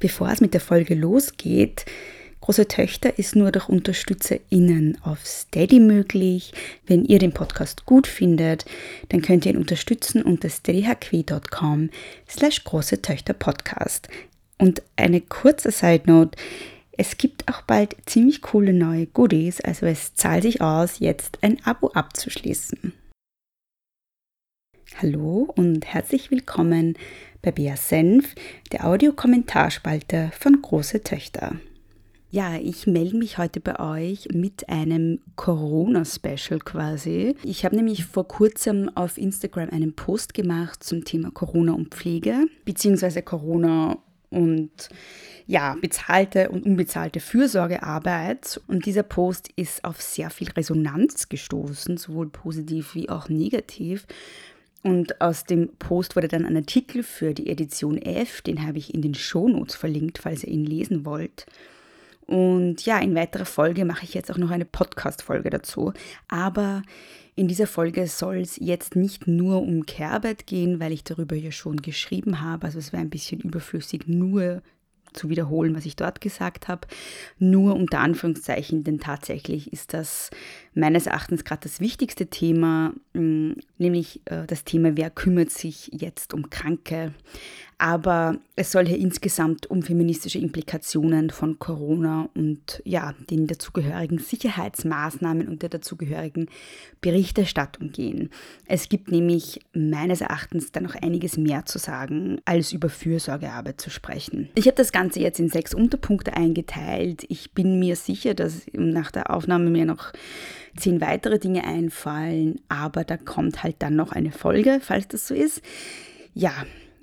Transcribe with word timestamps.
Bevor 0.00 0.30
es 0.30 0.40
mit 0.40 0.54
der 0.54 0.60
Folge 0.60 0.94
losgeht, 0.94 1.84
Große 2.40 2.68
Töchter 2.68 3.18
ist 3.18 3.36
nur 3.36 3.52
durch 3.52 3.68
UnterstützerInnen 3.68 4.96
auf 5.02 5.26
Steady 5.26 5.78
möglich. 5.78 6.52
Wenn 6.86 7.04
ihr 7.04 7.18
den 7.18 7.32
Podcast 7.32 7.84
gut 7.84 8.06
findet, 8.06 8.64
dann 9.10 9.20
könnt 9.20 9.44
ihr 9.44 9.52
ihn 9.52 9.58
unterstützen 9.58 10.22
unter 10.22 10.48
steadyhq.com 10.48 11.90
slash 12.26 12.64
große 12.64 13.02
Töchter 13.02 13.34
Podcast. 13.34 14.08
Und 14.56 14.82
eine 14.96 15.20
kurze 15.20 15.70
Side 15.70 16.04
Note, 16.06 16.38
es 16.92 17.18
gibt 17.18 17.46
auch 17.46 17.60
bald 17.62 17.94
ziemlich 18.06 18.40
coole 18.40 18.72
neue 18.72 19.06
Goodies, 19.06 19.60
also 19.60 19.84
es 19.84 20.14
zahlt 20.14 20.42
sich 20.42 20.62
aus, 20.62 20.98
jetzt 20.98 21.38
ein 21.42 21.62
Abo 21.64 21.88
abzuschließen. 21.88 22.94
Hallo 24.96 25.50
und 25.54 25.86
herzlich 25.86 26.30
willkommen 26.30 26.96
bei 27.42 27.52
Bea 27.52 27.76
Senf, 27.76 28.34
der 28.72 28.86
Audiokommentarspalte 28.86 30.30
von 30.38 30.60
Große 30.60 31.02
Töchter. 31.02 31.56
Ja, 32.32 32.56
ich 32.56 32.86
melde 32.86 33.16
mich 33.16 33.38
heute 33.38 33.58
bei 33.58 33.80
euch 33.80 34.28
mit 34.32 34.68
einem 34.68 35.18
Corona-Special 35.34 36.60
quasi. 36.60 37.34
Ich 37.42 37.64
habe 37.64 37.74
nämlich 37.74 38.04
vor 38.04 38.28
kurzem 38.28 38.88
auf 38.94 39.18
Instagram 39.18 39.70
einen 39.70 39.94
Post 39.94 40.32
gemacht 40.32 40.84
zum 40.84 41.04
Thema 41.04 41.32
Corona 41.32 41.72
und 41.72 41.92
Pflege, 41.92 42.46
beziehungsweise 42.64 43.22
Corona 43.22 43.98
und 44.28 44.70
ja, 45.48 45.76
bezahlte 45.80 46.50
und 46.50 46.64
unbezahlte 46.64 47.18
Fürsorgearbeit. 47.18 48.60
Und 48.68 48.86
dieser 48.86 49.02
Post 49.02 49.48
ist 49.56 49.84
auf 49.84 50.00
sehr 50.00 50.30
viel 50.30 50.50
Resonanz 50.52 51.28
gestoßen, 51.28 51.96
sowohl 51.96 52.28
positiv 52.28 52.94
wie 52.94 53.08
auch 53.08 53.28
negativ. 53.28 54.06
Und 54.82 55.20
aus 55.20 55.44
dem 55.44 55.68
Post 55.78 56.16
wurde 56.16 56.28
dann 56.28 56.46
ein 56.46 56.56
Artikel 56.56 57.02
für 57.02 57.34
die 57.34 57.48
Edition 57.48 57.98
F, 57.98 58.40
den 58.40 58.66
habe 58.66 58.78
ich 58.78 58.94
in 58.94 59.02
den 59.02 59.14
Shownotes 59.14 59.74
verlinkt, 59.74 60.18
falls 60.18 60.42
ihr 60.42 60.50
ihn 60.50 60.64
lesen 60.64 61.04
wollt. 61.04 61.44
Und 62.26 62.86
ja, 62.86 62.98
in 63.00 63.14
weiterer 63.14 63.44
Folge 63.44 63.84
mache 63.84 64.04
ich 64.04 64.14
jetzt 64.14 64.30
auch 64.30 64.38
noch 64.38 64.50
eine 64.50 64.64
Podcast-Folge 64.64 65.50
dazu. 65.50 65.92
Aber 66.28 66.82
in 67.34 67.48
dieser 67.48 67.66
Folge 67.66 68.06
soll 68.06 68.36
es 68.36 68.56
jetzt 68.56 68.96
nicht 68.96 69.26
nur 69.26 69.62
um 69.62 69.84
Care-Arbeit 69.84 70.46
gehen, 70.46 70.78
weil 70.78 70.92
ich 70.92 71.04
darüber 71.04 71.34
ja 71.34 71.50
schon 71.50 71.82
geschrieben 71.82 72.40
habe. 72.40 72.66
Also 72.66 72.78
es 72.78 72.92
wäre 72.92 73.02
ein 73.02 73.10
bisschen 73.10 73.40
überflüssig, 73.40 74.06
nur 74.06 74.62
zu 75.12 75.28
wiederholen, 75.28 75.74
was 75.74 75.86
ich 75.86 75.96
dort 75.96 76.20
gesagt 76.20 76.68
habe. 76.68 76.86
Nur 77.38 77.74
unter 77.74 77.98
Anführungszeichen, 77.98 78.84
denn 78.84 79.00
tatsächlich 79.00 79.72
ist 79.72 79.92
das 79.92 80.30
meines 80.74 81.06
Erachtens 81.06 81.44
gerade 81.44 81.62
das 81.62 81.80
wichtigste 81.80 82.26
Thema, 82.26 82.92
mm, 83.14 83.52
nämlich 83.78 84.20
äh, 84.26 84.46
das 84.46 84.64
Thema, 84.64 84.96
wer 84.96 85.10
kümmert 85.10 85.50
sich 85.50 85.90
jetzt 85.92 86.34
um 86.34 86.50
Kranke. 86.50 87.12
Aber 87.78 88.36
es 88.56 88.72
soll 88.72 88.86
hier 88.86 88.98
insgesamt 88.98 89.70
um 89.70 89.82
feministische 89.82 90.38
Implikationen 90.38 91.30
von 91.30 91.58
Corona 91.58 92.28
und 92.34 92.82
ja, 92.84 93.14
den 93.30 93.46
dazugehörigen 93.46 94.18
Sicherheitsmaßnahmen 94.18 95.48
und 95.48 95.62
der 95.62 95.70
dazugehörigen 95.70 96.50
Berichterstattung 97.00 97.90
gehen. 97.90 98.28
Es 98.66 98.90
gibt 98.90 99.10
nämlich 99.10 99.60
meines 99.72 100.20
Erachtens 100.20 100.72
da 100.72 100.80
noch 100.80 100.94
einiges 100.94 101.38
mehr 101.38 101.64
zu 101.64 101.78
sagen, 101.78 102.42
als 102.44 102.74
über 102.74 102.90
Fürsorgearbeit 102.90 103.80
zu 103.80 103.88
sprechen. 103.88 104.50
Ich 104.56 104.66
habe 104.66 104.76
das 104.76 104.92
Ganze 104.92 105.20
jetzt 105.20 105.40
in 105.40 105.48
sechs 105.48 105.72
Unterpunkte 105.72 106.34
eingeteilt. 106.36 107.24
Ich 107.28 107.52
bin 107.52 107.78
mir 107.78 107.96
sicher, 107.96 108.34
dass 108.34 108.66
nach 108.74 109.10
der 109.10 109.30
Aufnahme 109.34 109.70
mir 109.70 109.86
noch 109.86 110.12
zehn 110.76 111.00
weitere 111.00 111.38
Dinge 111.38 111.64
einfallen, 111.64 112.60
aber 112.68 113.04
da 113.04 113.16
kommt 113.16 113.62
halt 113.62 113.76
dann 113.80 113.96
noch 113.96 114.12
eine 114.12 114.32
Folge, 114.32 114.80
falls 114.82 115.08
das 115.08 115.26
so 115.26 115.34
ist. 115.34 115.62
Ja, 116.34 116.52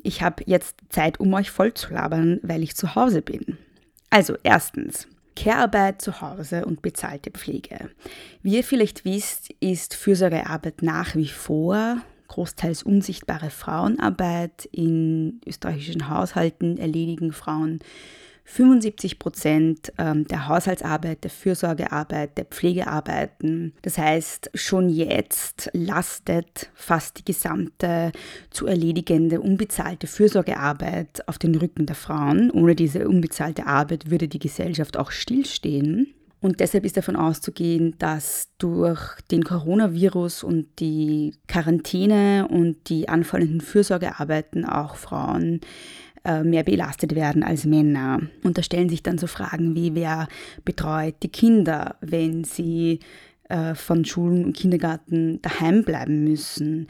ich 0.03 0.21
habe 0.21 0.43
jetzt 0.45 0.75
Zeit, 0.89 1.19
um 1.19 1.33
euch 1.33 1.51
voll 1.51 1.73
zu 1.73 1.93
labern, 1.93 2.39
weil 2.43 2.63
ich 2.63 2.75
zu 2.75 2.95
Hause 2.95 3.21
bin. 3.21 3.57
Also 4.09 4.35
erstens, 4.43 5.07
Care-Arbeit 5.35 6.01
zu 6.01 6.21
Hause 6.21 6.65
und 6.65 6.81
bezahlte 6.81 7.29
Pflege. 7.29 7.89
Wie 8.41 8.55
ihr 8.55 8.63
vielleicht 8.63 9.05
wisst, 9.05 9.53
ist 9.59 9.93
Fürsorgearbeit 9.93 10.81
nach 10.81 11.15
wie 11.15 11.27
vor 11.27 11.97
großteils 12.27 12.83
unsichtbare 12.83 13.49
Frauenarbeit. 13.49 14.67
In 14.71 15.41
österreichischen 15.45 16.09
Haushalten 16.09 16.77
erledigen 16.77 17.31
Frauen 17.31 17.79
75 18.49 19.19
Prozent 19.19 19.91
ähm, 19.97 20.25
der 20.25 20.47
Haushaltsarbeit, 20.47 21.23
der 21.25 21.29
Fürsorgearbeit, 21.29 22.37
der 22.37 22.45
Pflegearbeiten. 22.45 23.73
Das 23.81 23.97
heißt, 23.97 24.51
schon 24.55 24.87
jetzt 24.87 25.69
lastet 25.73 26.71
fast 26.73 27.19
die 27.19 27.25
gesamte 27.25 28.13
zu 28.49 28.65
erledigende 28.65 29.41
unbezahlte 29.41 30.07
Fürsorgearbeit 30.07 31.27
auf 31.27 31.37
den 31.37 31.55
Rücken 31.55 31.85
der 31.85 31.97
Frauen. 31.97 32.49
Ohne 32.49 32.73
diese 32.73 33.07
unbezahlte 33.09 33.67
Arbeit 33.67 34.09
würde 34.09 34.29
die 34.29 34.39
Gesellschaft 34.39 34.95
auch 34.95 35.11
stillstehen. 35.11 36.13
Und 36.39 36.61
deshalb 36.61 36.85
ist 36.85 36.95
davon 36.95 37.15
auszugehen, 37.15 37.95
dass 37.97 38.49
durch 38.59 39.19
den 39.31 39.43
Coronavirus 39.43 40.43
und 40.43 40.67
die 40.79 41.33
Quarantäne 41.47 42.47
und 42.47 42.89
die 42.89 43.09
anfallenden 43.09 43.59
Fürsorgearbeiten 43.59 44.63
auch 44.63 44.95
Frauen 44.95 45.59
äh, 46.27 46.43
mehr 46.43 46.63
belastet 46.63 47.15
werden 47.15 47.41
als 47.41 47.65
Männer. 47.65 48.19
Und 48.43 48.57
da 48.57 48.61
stellen 48.61 48.89
sich 48.89 49.01
dann 49.01 49.17
so 49.17 49.27
Fragen 49.27 49.75
wie, 49.75 49.95
wer 49.95 50.27
betreut 50.65 51.15
die 51.23 51.29
Kinder, 51.29 51.95
wenn 52.01 52.43
sie 52.43 52.99
äh, 53.49 53.75
von 53.75 54.03
Schulen 54.03 54.43
und 54.43 54.57
Kindergarten 54.57 55.41
daheim 55.41 55.83
bleiben 55.83 56.25
müssen? 56.25 56.87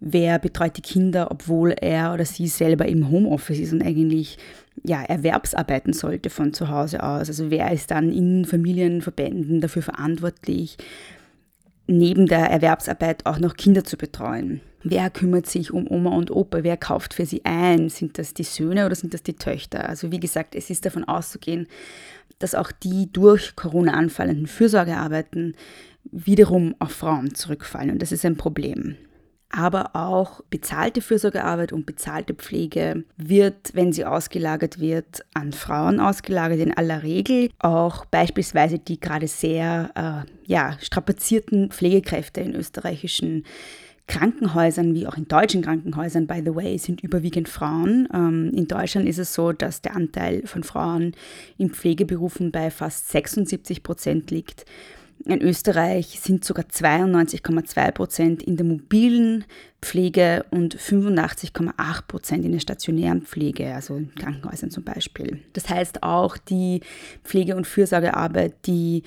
Wer 0.00 0.38
betreut 0.38 0.76
die 0.76 0.82
Kinder, 0.82 1.30
obwohl 1.30 1.70
er 1.70 2.12
oder 2.12 2.26
sie 2.26 2.46
selber 2.46 2.84
im 2.86 3.08
Homeoffice 3.08 3.58
ist 3.58 3.72
und 3.72 3.82
eigentlich 3.82 4.36
ja, 4.82 5.02
erwerbsarbeiten 5.02 5.94
sollte 5.94 6.28
von 6.28 6.52
zu 6.52 6.68
Hause 6.68 7.02
aus? 7.02 7.28
Also 7.28 7.50
wer 7.50 7.72
ist 7.72 7.90
dann 7.90 8.12
in 8.12 8.44
Familienverbänden 8.44 9.62
dafür 9.62 9.80
verantwortlich, 9.80 10.76
neben 11.86 12.26
der 12.26 12.50
Erwerbsarbeit 12.50 13.24
auch 13.24 13.38
noch 13.38 13.56
Kinder 13.56 13.84
zu 13.84 13.96
betreuen? 13.96 14.60
Wer 14.86 15.08
kümmert 15.08 15.46
sich 15.46 15.72
um 15.72 15.90
Oma 15.90 16.10
und 16.10 16.30
Opa? 16.30 16.62
Wer 16.62 16.76
kauft 16.76 17.14
für 17.14 17.24
sie 17.24 17.44
ein? 17.44 17.88
Sind 17.88 18.18
das 18.18 18.34
die 18.34 18.44
Söhne 18.44 18.84
oder 18.84 18.94
sind 18.94 19.14
das 19.14 19.22
die 19.22 19.32
Töchter? 19.32 19.88
Also 19.88 20.12
wie 20.12 20.20
gesagt, 20.20 20.54
es 20.54 20.68
ist 20.68 20.84
davon 20.84 21.04
auszugehen, 21.04 21.66
dass 22.38 22.54
auch 22.54 22.70
die 22.70 23.10
durch 23.10 23.56
Corona 23.56 23.94
anfallenden 23.94 24.46
Fürsorgearbeiten 24.46 25.56
wiederum 26.04 26.74
auf 26.80 26.92
Frauen 26.92 27.34
zurückfallen. 27.34 27.92
Und 27.92 28.02
das 28.02 28.12
ist 28.12 28.26
ein 28.26 28.36
Problem. 28.36 28.96
Aber 29.48 29.94
auch 29.94 30.42
bezahlte 30.50 31.00
Fürsorgearbeit 31.00 31.72
und 31.72 31.86
bezahlte 31.86 32.34
Pflege 32.34 33.04
wird, 33.16 33.70
wenn 33.72 33.92
sie 33.92 34.04
ausgelagert 34.04 34.80
wird, 34.80 35.24
an 35.32 35.52
Frauen 35.52 35.98
ausgelagert. 35.98 36.58
In 36.58 36.76
aller 36.76 37.02
Regel 37.02 37.50
auch 37.58 38.04
beispielsweise 38.04 38.78
die 38.78 39.00
gerade 39.00 39.28
sehr 39.28 40.26
äh, 40.26 40.50
ja, 40.50 40.76
strapazierten 40.80 41.70
Pflegekräfte 41.70 42.42
in 42.42 42.54
österreichischen 42.54 43.44
Krankenhäusern 44.06 44.94
wie 44.94 45.06
auch 45.06 45.16
in 45.16 45.28
deutschen 45.28 45.62
Krankenhäusern, 45.62 46.26
by 46.26 46.42
the 46.44 46.54
way, 46.54 46.76
sind 46.76 47.02
überwiegend 47.02 47.48
Frauen. 47.48 48.06
Ähm, 48.12 48.50
in 48.54 48.68
Deutschland 48.68 49.08
ist 49.08 49.18
es 49.18 49.32
so, 49.32 49.52
dass 49.52 49.80
der 49.80 49.96
Anteil 49.96 50.46
von 50.46 50.62
Frauen 50.62 51.12
in 51.56 51.70
Pflegeberufen 51.70 52.52
bei 52.52 52.70
fast 52.70 53.08
76 53.10 53.82
Prozent 53.82 54.30
liegt. 54.30 54.66
In 55.26 55.40
Österreich 55.40 56.20
sind 56.20 56.44
sogar 56.44 56.66
92,2 56.66 57.92
Prozent 57.92 58.42
in 58.42 58.58
der 58.58 58.66
mobilen 58.66 59.46
Pflege 59.80 60.44
und 60.50 60.76
85,8 60.76 62.02
Prozent 62.06 62.44
in 62.44 62.52
der 62.52 62.60
stationären 62.60 63.22
Pflege, 63.22 63.74
also 63.74 63.96
in 63.96 64.14
Krankenhäusern 64.14 64.70
zum 64.70 64.84
Beispiel. 64.84 65.40
Das 65.54 65.70
heißt 65.70 66.02
auch 66.02 66.36
die 66.36 66.80
Pflege- 67.22 67.56
und 67.56 67.66
Fürsorgearbeit, 67.66 68.66
die 68.66 69.02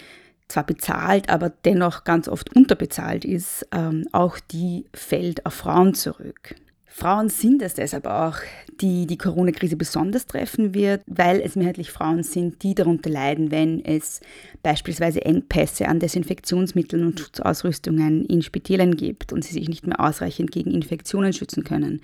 zwar 0.47 0.65
bezahlt, 0.65 1.29
aber 1.29 1.51
dennoch 1.65 2.03
ganz 2.03 2.27
oft 2.27 2.55
unterbezahlt 2.55 3.25
ist, 3.25 3.67
ähm, 3.71 4.07
auch 4.11 4.39
die 4.39 4.85
fällt 4.93 5.45
auf 5.45 5.53
Frauen 5.53 5.93
zurück. 5.93 6.55
Frauen 6.97 7.29
sind 7.29 7.61
es 7.61 7.75
deshalb 7.75 8.07
auch, 8.07 8.37
die 8.81 9.05
die 9.05 9.19
Corona-Krise 9.19 9.75
besonders 9.75 10.25
treffen 10.25 10.73
wird, 10.73 11.03
weil 11.05 11.41
es 11.41 11.55
mehrheitlich 11.55 11.91
Frauen 11.91 12.23
sind, 12.23 12.63
die 12.63 12.73
darunter 12.73 13.11
leiden, 13.11 13.51
wenn 13.51 13.85
es 13.85 14.19
beispielsweise 14.63 15.23
Engpässe 15.23 15.87
an 15.87 15.99
Desinfektionsmitteln 15.99 17.05
und 17.05 17.19
Schutzausrüstungen 17.19 18.25
in 18.25 18.41
Spitälern 18.41 18.95
gibt 18.95 19.31
und 19.31 19.43
sie 19.43 19.53
sich 19.53 19.69
nicht 19.69 19.85
mehr 19.85 19.99
ausreichend 19.99 20.51
gegen 20.51 20.71
Infektionen 20.71 21.33
schützen 21.33 21.63
können 21.63 22.01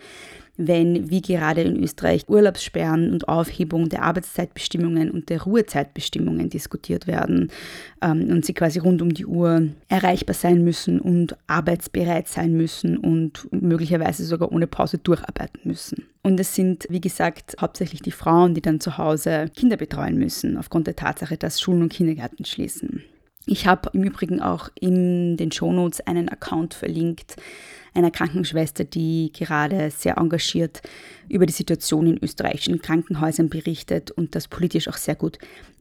wenn, 0.55 1.09
wie 1.09 1.21
gerade 1.21 1.61
in 1.61 1.81
Österreich, 1.81 2.29
Urlaubssperren 2.29 3.11
und 3.11 3.27
Aufhebung 3.27 3.89
der 3.89 4.03
Arbeitszeitbestimmungen 4.03 5.09
und 5.09 5.29
der 5.29 5.41
Ruhezeitbestimmungen 5.41 6.49
diskutiert 6.49 7.07
werden 7.07 7.51
ähm, 8.01 8.29
und 8.29 8.45
sie 8.45 8.53
quasi 8.53 8.79
rund 8.79 9.01
um 9.01 9.13
die 9.13 9.25
Uhr 9.25 9.69
erreichbar 9.87 10.35
sein 10.35 10.63
müssen 10.63 10.99
und 10.99 11.35
arbeitsbereit 11.47 12.27
sein 12.27 12.53
müssen 12.53 12.97
und 12.97 13.47
möglicherweise 13.51 14.25
sogar 14.25 14.51
ohne 14.51 14.67
Pause 14.67 14.99
durcharbeiten 14.99 15.61
müssen. 15.63 16.05
Und 16.21 16.39
es 16.39 16.53
sind, 16.53 16.85
wie 16.89 17.01
gesagt, 17.01 17.55
hauptsächlich 17.59 18.01
die 18.01 18.11
Frauen, 18.11 18.53
die 18.53 18.61
dann 18.61 18.79
zu 18.79 18.97
Hause 18.97 19.49
Kinder 19.55 19.77
betreuen 19.77 20.17
müssen, 20.17 20.57
aufgrund 20.57 20.85
der 20.85 20.95
Tatsache, 20.95 21.35
dass 21.35 21.59
Schulen 21.59 21.81
und 21.81 21.91
Kindergärten 21.91 22.45
schließen. 22.45 23.03
Ich 23.45 23.67
habe 23.67 23.89
im 23.93 24.03
Übrigen 24.03 24.39
auch 24.39 24.69
in 24.79 25.35
den 25.35 25.51
Shownotes 25.51 25.99
einen 26.01 26.29
Account 26.29 26.75
verlinkt 26.75 27.35
einer 27.93 28.11
Krankenschwester, 28.11 28.83
die 28.83 29.31
gerade 29.33 29.91
sehr 29.91 30.17
engagiert 30.17 30.81
über 31.29 31.45
die 31.45 31.53
Situation 31.53 32.07
in 32.07 32.23
österreichischen 32.23 32.81
Krankenhäusern 32.81 33.49
berichtet 33.49 34.11
und 34.11 34.35
das 34.35 34.47
politisch 34.47 34.87
auch 34.87 34.97
sehr 34.97 35.15
gut 35.15 35.37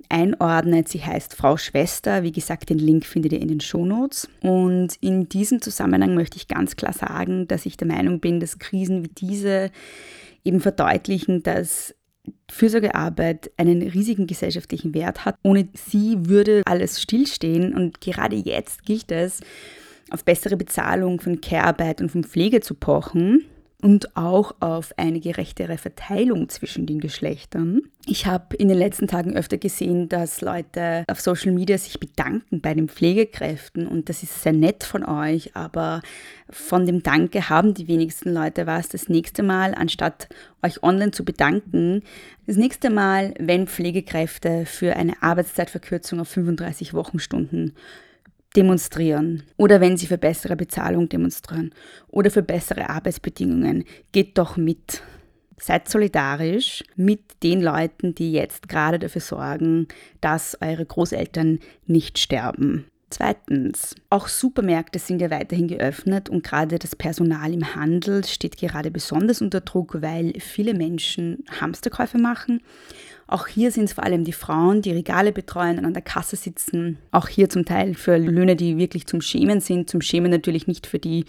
einordnet. 0.08 0.88
Sie 0.88 1.02
heißt 1.02 1.34
Frau 1.34 1.56
Schwester. 1.56 2.22
Wie 2.22 2.32
gesagt, 2.32 2.70
den 2.70 2.78
Link 2.78 3.06
findet 3.06 3.32
ihr 3.32 3.40
in 3.40 3.48
den 3.48 3.60
Shownotes. 3.60 4.28
Und 4.42 4.96
in 5.00 5.28
diesem 5.28 5.62
Zusammenhang 5.62 6.14
möchte 6.14 6.36
ich 6.36 6.48
ganz 6.48 6.76
klar 6.76 6.92
sagen, 6.92 7.48
dass 7.48 7.66
ich 7.66 7.76
der 7.76 7.88
Meinung 7.88 8.20
bin, 8.20 8.38
dass 8.38 8.58
Krisen 8.58 9.04
wie 9.04 9.08
diese 9.08 9.70
eben 10.44 10.60
verdeutlichen, 10.60 11.42
dass 11.42 11.94
Fürsorgearbeit 12.50 13.50
einen 13.56 13.82
riesigen 13.82 14.26
gesellschaftlichen 14.26 14.94
Wert 14.94 15.24
hat. 15.24 15.36
Ohne 15.42 15.68
sie 15.74 16.16
würde 16.26 16.62
alles 16.66 17.00
stillstehen 17.00 17.74
und 17.74 18.00
gerade 18.00 18.36
jetzt 18.36 18.84
gilt 18.84 19.10
es, 19.10 19.40
auf 20.12 20.24
bessere 20.24 20.56
Bezahlung 20.56 21.20
von 21.20 21.40
Care-Arbeit 21.40 22.00
und 22.00 22.10
von 22.10 22.24
Pflege 22.24 22.60
zu 22.60 22.74
pochen 22.74 23.44
und 23.82 24.16
auch 24.16 24.54
auf 24.60 24.94
eine 24.96 25.18
gerechtere 25.18 25.76
Verteilung 25.76 26.48
zwischen 26.48 26.86
den 26.86 27.00
Geschlechtern. 27.00 27.82
Ich 28.06 28.26
habe 28.26 28.54
in 28.56 28.68
den 28.68 28.78
letzten 28.78 29.08
Tagen 29.08 29.36
öfter 29.36 29.58
gesehen, 29.58 30.08
dass 30.08 30.40
Leute 30.40 31.04
auf 31.08 31.20
Social 31.20 31.52
Media 31.52 31.76
sich 31.78 31.98
bedanken 31.98 32.60
bei 32.60 32.74
den 32.74 32.88
Pflegekräften 32.88 33.88
und 33.88 34.08
das 34.08 34.22
ist 34.22 34.42
sehr 34.42 34.52
nett 34.52 34.84
von 34.84 35.04
euch, 35.04 35.56
aber 35.56 36.00
von 36.48 36.86
dem 36.86 37.02
Danke 37.02 37.48
haben 37.48 37.74
die 37.74 37.88
wenigsten 37.88 38.32
Leute 38.32 38.66
was. 38.68 38.88
Das 38.88 39.08
nächste 39.08 39.42
Mal, 39.42 39.74
anstatt 39.74 40.28
euch 40.62 40.82
online 40.84 41.10
zu 41.10 41.24
bedanken, 41.24 42.02
das 42.46 42.56
nächste 42.56 42.88
Mal, 42.88 43.34
wenn 43.40 43.66
Pflegekräfte 43.66 44.64
für 44.64 44.94
eine 44.94 45.20
Arbeitszeitverkürzung 45.22 46.20
auf 46.20 46.28
35 46.28 46.94
Wochenstunden 46.94 47.74
demonstrieren 48.56 49.42
oder 49.56 49.80
wenn 49.80 49.96
sie 49.96 50.06
für 50.06 50.18
bessere 50.18 50.56
Bezahlung 50.56 51.08
demonstrieren 51.08 51.74
oder 52.08 52.30
für 52.30 52.42
bessere 52.42 52.90
Arbeitsbedingungen, 52.90 53.84
geht 54.12 54.38
doch 54.38 54.56
mit. 54.56 55.02
Seid 55.58 55.88
solidarisch 55.88 56.82
mit 56.96 57.20
den 57.42 57.62
Leuten, 57.62 58.14
die 58.14 58.32
jetzt 58.32 58.68
gerade 58.68 58.98
dafür 58.98 59.20
sorgen, 59.20 59.86
dass 60.20 60.58
eure 60.60 60.84
Großeltern 60.84 61.60
nicht 61.86 62.18
sterben. 62.18 62.86
Zweitens, 63.12 63.94
auch 64.08 64.26
Supermärkte 64.26 64.98
sind 64.98 65.20
ja 65.20 65.30
weiterhin 65.30 65.68
geöffnet 65.68 66.30
und 66.30 66.42
gerade 66.42 66.78
das 66.78 66.96
Personal 66.96 67.52
im 67.52 67.74
Handel 67.74 68.24
steht 68.24 68.56
gerade 68.56 68.90
besonders 68.90 69.42
unter 69.42 69.60
Druck, 69.60 70.00
weil 70.00 70.32
viele 70.40 70.72
Menschen 70.72 71.44
Hamsterkäufe 71.60 72.16
machen 72.16 72.60
auch 73.32 73.46
hier 73.46 73.70
sind 73.70 73.84
es 73.84 73.94
vor 73.94 74.04
allem 74.04 74.24
die 74.24 74.32
Frauen, 74.32 74.82
die 74.82 74.92
Regale 74.92 75.32
betreuen 75.32 75.78
und 75.78 75.86
an 75.86 75.94
der 75.94 76.02
Kasse 76.02 76.36
sitzen. 76.36 76.98
Auch 77.10 77.28
hier 77.28 77.48
zum 77.48 77.64
Teil 77.64 77.94
für 77.94 78.18
Löhne, 78.18 78.56
die 78.56 78.76
wirklich 78.76 79.06
zum 79.06 79.22
Schämen 79.22 79.60
sind. 79.60 79.88
Zum 79.88 80.02
Schämen 80.02 80.30
natürlich 80.30 80.66
nicht 80.66 80.86
für 80.86 80.98
die, 80.98 81.24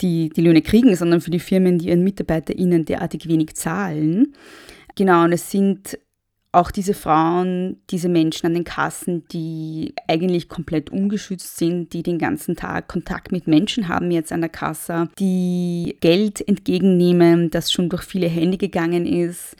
die 0.00 0.30
die 0.30 0.40
Löhne 0.40 0.62
kriegen, 0.62 0.96
sondern 0.96 1.20
für 1.20 1.30
die 1.30 1.38
Firmen, 1.38 1.78
die 1.78 1.88
ihren 1.88 2.02
MitarbeiterInnen 2.02 2.86
derartig 2.86 3.28
wenig 3.28 3.54
zahlen. 3.54 4.34
Genau, 4.94 5.24
und 5.24 5.32
es 5.32 5.50
sind 5.50 5.98
auch 6.52 6.70
diese 6.70 6.92
Frauen, 6.92 7.80
diese 7.88 8.10
Menschen 8.10 8.46
an 8.46 8.54
den 8.54 8.64
Kassen, 8.64 9.26
die 9.28 9.94
eigentlich 10.06 10.50
komplett 10.50 10.90
ungeschützt 10.90 11.56
sind, 11.56 11.94
die 11.94 12.02
den 12.02 12.18
ganzen 12.18 12.56
Tag 12.56 12.88
Kontakt 12.88 13.32
mit 13.32 13.46
Menschen 13.46 13.88
haben 13.88 14.10
jetzt 14.10 14.32
an 14.32 14.42
der 14.42 14.50
Kasse, 14.50 15.08
die 15.18 15.96
Geld 16.00 16.46
entgegennehmen, 16.46 17.50
das 17.50 17.72
schon 17.72 17.88
durch 17.88 18.02
viele 18.02 18.28
Hände 18.28 18.58
gegangen 18.58 19.06
ist, 19.06 19.56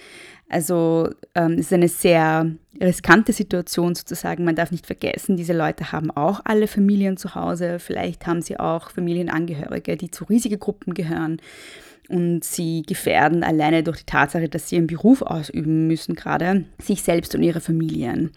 also 0.53 1.09
ähm, 1.35 1.53
es 1.53 1.61
ist 1.61 1.73
eine 1.73 1.89
sehr 1.89 2.51
riskante 2.79 3.33
Situation 3.33 3.95
sozusagen. 3.95 4.45
Man 4.45 4.55
darf 4.55 4.71
nicht 4.71 4.87
vergessen, 4.87 5.39
diese 5.39 5.55
Leute 5.55 5.93
haben 5.93 6.11
auch 6.11 6.43
alle 6.45 6.67
Familien 6.67 7.17
zu 7.17 7.35
Hause. 7.35 7.79
Vielleicht 7.79 8.27
haben 8.27 8.43
sie 8.43 8.61
auch 8.61 8.91
Familienangehörige, 8.91 9.97
die 9.97 10.11
zu 10.11 10.25
Risikogruppen 10.25 10.93
gehören 10.93 11.41
und 12.13 12.45
sie 12.45 12.83
gefährden 12.83 13.43
alleine 13.43 13.83
durch 13.83 14.01
die 14.01 14.07
Tatsache, 14.07 14.49
dass 14.49 14.69
sie 14.69 14.77
ihren 14.77 14.87
Beruf 14.87 15.23
ausüben 15.23 15.87
müssen, 15.87 16.15
gerade 16.15 16.65
sich 16.79 17.03
selbst 17.03 17.35
und 17.35 17.43
ihre 17.43 17.61
Familien. 17.61 18.33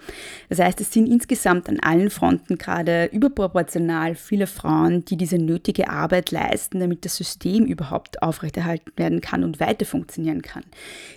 Das 0.48 0.60
heißt, 0.60 0.80
es 0.80 0.94
sind 0.94 1.08
insgesamt 1.08 1.68
an 1.68 1.80
allen 1.82 2.10
Fronten 2.10 2.58
gerade 2.58 3.06
überproportional 3.12 4.16
viele 4.16 4.48
Frauen, 4.48 5.04
die 5.04 5.18
diese 5.18 5.38
nötige 5.38 5.90
Arbeit 5.90 6.32
leisten, 6.32 6.80
damit 6.80 7.04
das 7.04 7.18
System 7.18 7.66
überhaupt 7.66 8.22
aufrechterhalten 8.22 8.92
werden 8.96 9.20
kann 9.20 9.44
und 9.44 9.60
weiter 9.60 9.86
funktionieren 9.86 10.42
kann. 10.42 10.64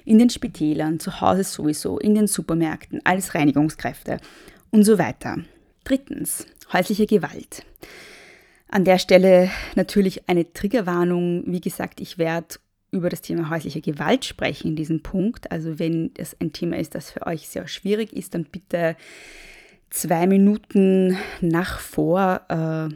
In 0.05 0.19
den 0.19 0.28
Spitälern, 0.28 0.99
zu 0.99 1.20
Hause 1.20 1.44
sowieso, 1.44 1.99
in 1.99 2.16
den 2.16 2.26
Supermärkten, 2.26 3.00
als 3.05 3.34
Reinigungskräfte 3.37 4.19
und 4.70 4.82
so 4.82 4.99
weiter. 4.99 5.37
Drittens, 5.84 6.44
häusliche 6.72 7.06
Gewalt. 7.06 7.64
An 8.69 8.85
der 8.85 8.99
Stelle 8.99 9.50
natürlich 9.76 10.29
eine 10.29 10.53
Triggerwarnung. 10.53 11.44
Wie 11.47 11.61
gesagt, 11.61 12.00
ich 12.00 12.19
werde 12.19 12.56
über 12.91 13.09
das 13.09 13.23
Thema 13.23 13.50
häusliche 13.50 13.81
Gewalt 13.81 14.25
sprechen 14.25 14.69
in 14.69 14.76
diesem 14.76 15.03
Punkt. 15.03 15.50
Also 15.50 15.79
wenn 15.79 16.12
es 16.17 16.37
ein 16.41 16.53
Thema 16.53 16.79
ist, 16.79 16.94
das 16.94 17.11
für 17.11 17.26
euch 17.26 17.49
sehr 17.49 17.67
schwierig 17.67 18.12
ist, 18.12 18.35
dann 18.35 18.44
bitte 18.44 18.97
zwei 19.91 20.26
Minuten 20.26 21.17
nach 21.41 21.81
vor 21.81 22.43
äh, 22.49 22.94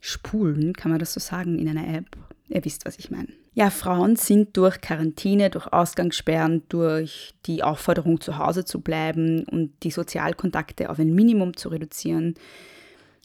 spulen, 0.00 0.72
kann 0.72 0.90
man 0.90 1.00
das 1.00 1.14
so 1.14 1.20
sagen, 1.20 1.58
in 1.58 1.68
einer 1.68 1.96
App. 1.96 2.16
Ihr 2.48 2.64
wisst, 2.64 2.84
was 2.84 2.98
ich 2.98 3.10
meine. 3.10 3.28
Ja, 3.54 3.70
Frauen 3.70 4.16
sind 4.16 4.56
durch 4.56 4.80
Quarantäne, 4.80 5.50
durch 5.50 5.72
Ausgangssperren, 5.72 6.62
durch 6.68 7.34
die 7.46 7.62
Aufforderung, 7.62 8.20
zu 8.20 8.38
Hause 8.38 8.64
zu 8.64 8.80
bleiben 8.80 9.44
und 9.44 9.72
die 9.82 9.90
Sozialkontakte 9.90 10.90
auf 10.90 10.98
ein 10.98 11.14
Minimum 11.14 11.56
zu 11.56 11.68
reduzieren, 11.68 12.34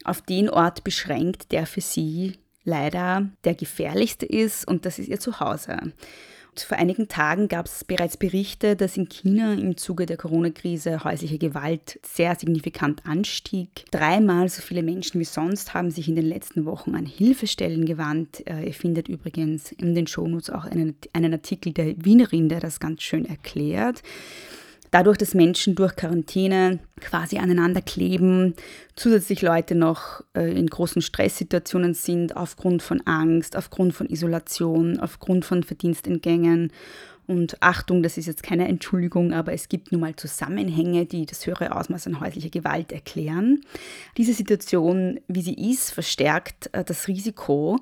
auf 0.04 0.22
den 0.22 0.50
Ort 0.50 0.84
beschränkt, 0.84 1.52
der 1.52 1.66
für 1.66 1.82
sie 1.82 2.38
leider 2.64 3.30
der 3.44 3.56
gefährlichste 3.56 4.26
ist 4.26 4.68
und 4.68 4.86
das 4.86 5.00
ist 5.00 5.08
ihr 5.08 5.20
Zuhause. 5.20 5.78
Und 6.58 6.62
vor 6.62 6.78
einigen 6.80 7.08
Tagen 7.08 7.50
gab 7.50 7.68
es 7.68 7.84
bereits 7.84 8.18
Berichte, 8.18 8.76
dass 8.76 8.98
in 8.98 9.08
China 9.08 9.54
im 9.54 9.78
Zuge 9.78 10.08
der 10.08 10.18
Corona-Krise 10.18 11.04
häusliche 11.04 11.38
Gewalt 11.38 12.00
sehr 12.04 12.34
signifikant 12.36 13.06
anstieg. 13.06 13.86
Dreimal 13.92 14.50
so 14.50 14.64
viele 14.64 14.82
Menschen 14.82 15.20
wie 15.20 15.26
sonst 15.26 15.76
haben 15.76 15.92
sich 15.92 16.10
in 16.10 16.16
den 16.16 16.26
letzten 16.26 16.66
Wochen 16.66 16.96
an 16.96 17.06
Hilfestellen 17.06 17.86
gewandt. 17.86 18.46
Äh, 18.48 18.66
ihr 18.66 18.74
findet 18.74 19.08
übrigens 19.08 19.72
in 19.72 19.94
den 19.94 20.08
Shownotes 20.08 20.50
auch 20.50 20.66
einen, 20.66 20.96
einen 21.14 21.34
Artikel 21.34 21.74
der 21.74 21.94
Wienerin, 22.04 22.50
der 22.50 22.60
das 22.60 22.80
ganz 22.80 23.04
schön 23.04 23.26
erklärt. 23.26 24.02
Dadurch, 24.98 25.20
dass 25.20 25.36
Menschen 25.36 25.76
durch 25.76 25.96
Quarantäne 25.96 26.80
quasi 27.00 27.38
aneinander 27.38 27.84
kleben, 27.84 28.56
zusätzlich 28.96 29.44
Leute 29.44 29.76
noch 29.76 30.24
äh, 30.36 30.52
in 30.58 30.66
großen 30.66 31.04
Stresssituationen 31.04 31.94
sind, 31.94 32.36
aufgrund 32.36 32.82
von 32.82 33.06
Angst, 33.06 33.56
aufgrund 33.56 33.94
von 33.94 34.10
Isolation, 34.10 35.00
aufgrund 35.00 35.46
von 35.46 35.62
Verdienstentgängen. 35.62 36.72
Und 37.28 37.62
Achtung, 37.62 38.02
das 38.02 38.18
ist 38.18 38.26
jetzt 38.26 38.42
keine 38.42 38.68
Entschuldigung, 38.68 39.34
aber 39.34 39.54
es 39.54 39.70
gibt 39.70 39.92
nun 39.92 40.02
mal 40.02 40.16
Zusammenhänge, 40.16 41.06
die 41.06 41.28
das 41.28 41.46
höhere 41.46 41.76
Ausmaß 41.76 42.08
an 42.08 42.20
häuslicher 42.20 42.50
Gewalt 42.50 42.92
erklären. 42.92 43.62
Diese 44.18 44.34
Situation, 44.34 45.20
wie 45.28 45.44
sie 45.44 45.72
ist, 45.72 45.92
verstärkt 45.92 46.72
äh, 46.72 46.84
das 46.84 47.08
Risiko, 47.08 47.78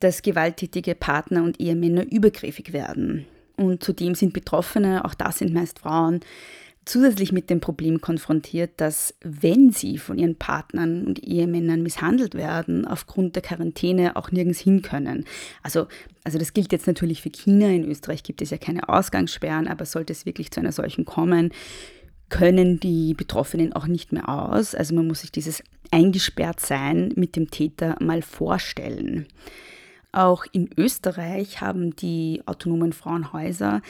dass 0.00 0.20
gewalttätige 0.20 0.94
Partner 0.94 1.42
und 1.42 1.58
Ehemänner 1.58 2.04
übergriffig 2.12 2.74
werden. 2.74 3.24
Und 3.60 3.84
zudem 3.84 4.14
sind 4.14 4.32
Betroffene, 4.32 5.04
auch 5.04 5.12
das 5.12 5.38
sind 5.38 5.52
meist 5.52 5.80
Frauen, 5.80 6.20
zusätzlich 6.86 7.30
mit 7.30 7.50
dem 7.50 7.60
Problem 7.60 8.00
konfrontiert, 8.00 8.70
dass 8.78 9.14
wenn 9.20 9.70
sie 9.70 9.98
von 9.98 10.16
ihren 10.16 10.36
Partnern 10.36 11.04
und 11.04 11.22
Ehemännern 11.22 11.82
misshandelt 11.82 12.34
werden, 12.34 12.86
aufgrund 12.86 13.36
der 13.36 13.42
Quarantäne 13.42 14.16
auch 14.16 14.32
nirgends 14.32 14.60
hin 14.60 14.80
können. 14.80 15.26
Also, 15.62 15.88
also 16.24 16.38
das 16.38 16.54
gilt 16.54 16.72
jetzt 16.72 16.86
natürlich 16.86 17.20
für 17.20 17.28
China. 17.28 17.68
In 17.68 17.84
Österreich 17.84 18.22
gibt 18.22 18.40
es 18.40 18.48
ja 18.48 18.56
keine 18.56 18.88
Ausgangssperren, 18.88 19.68
aber 19.68 19.84
sollte 19.84 20.14
es 20.14 20.24
wirklich 20.24 20.50
zu 20.50 20.60
einer 20.60 20.72
solchen 20.72 21.04
kommen, 21.04 21.50
können 22.30 22.80
die 22.80 23.12
Betroffenen 23.12 23.74
auch 23.74 23.86
nicht 23.86 24.10
mehr 24.10 24.26
aus. 24.30 24.74
Also 24.74 24.94
man 24.94 25.06
muss 25.06 25.20
sich 25.20 25.32
dieses 25.32 25.62
eingesperrt 25.90 26.60
sein 26.60 27.12
mit 27.14 27.36
dem 27.36 27.50
Täter 27.50 27.96
mal 28.00 28.22
vorstellen. 28.22 29.26
Auch 30.12 30.44
in 30.50 30.68
Österreich 30.76 31.60
haben 31.60 31.94
die 31.94 32.42
autonomen 32.46 32.92
Frauenhäuser 32.92 33.80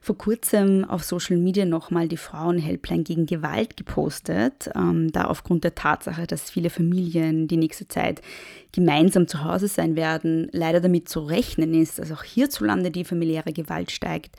vor 0.00 0.16
kurzem 0.16 0.86
auf 0.86 1.04
Social 1.04 1.36
Media 1.36 1.66
nochmal 1.66 2.08
die 2.08 2.16
Frauenhelpline 2.16 3.02
gegen 3.02 3.26
Gewalt 3.26 3.76
gepostet, 3.76 4.70
ähm, 4.74 5.12
da 5.12 5.24
aufgrund 5.24 5.64
der 5.64 5.74
Tatsache, 5.74 6.26
dass 6.26 6.50
viele 6.50 6.70
Familien 6.70 7.46
die 7.46 7.58
nächste 7.58 7.88
Zeit 7.88 8.22
gemeinsam 8.72 9.28
zu 9.28 9.44
Hause 9.44 9.68
sein 9.68 9.96
werden, 9.96 10.48
leider 10.52 10.80
damit 10.80 11.10
zu 11.10 11.20
rechnen 11.20 11.74
ist, 11.74 11.98
dass 11.98 12.10
auch 12.10 12.24
hierzulande 12.24 12.90
die 12.90 13.04
familiäre 13.04 13.52
Gewalt 13.52 13.90
steigt. 13.90 14.36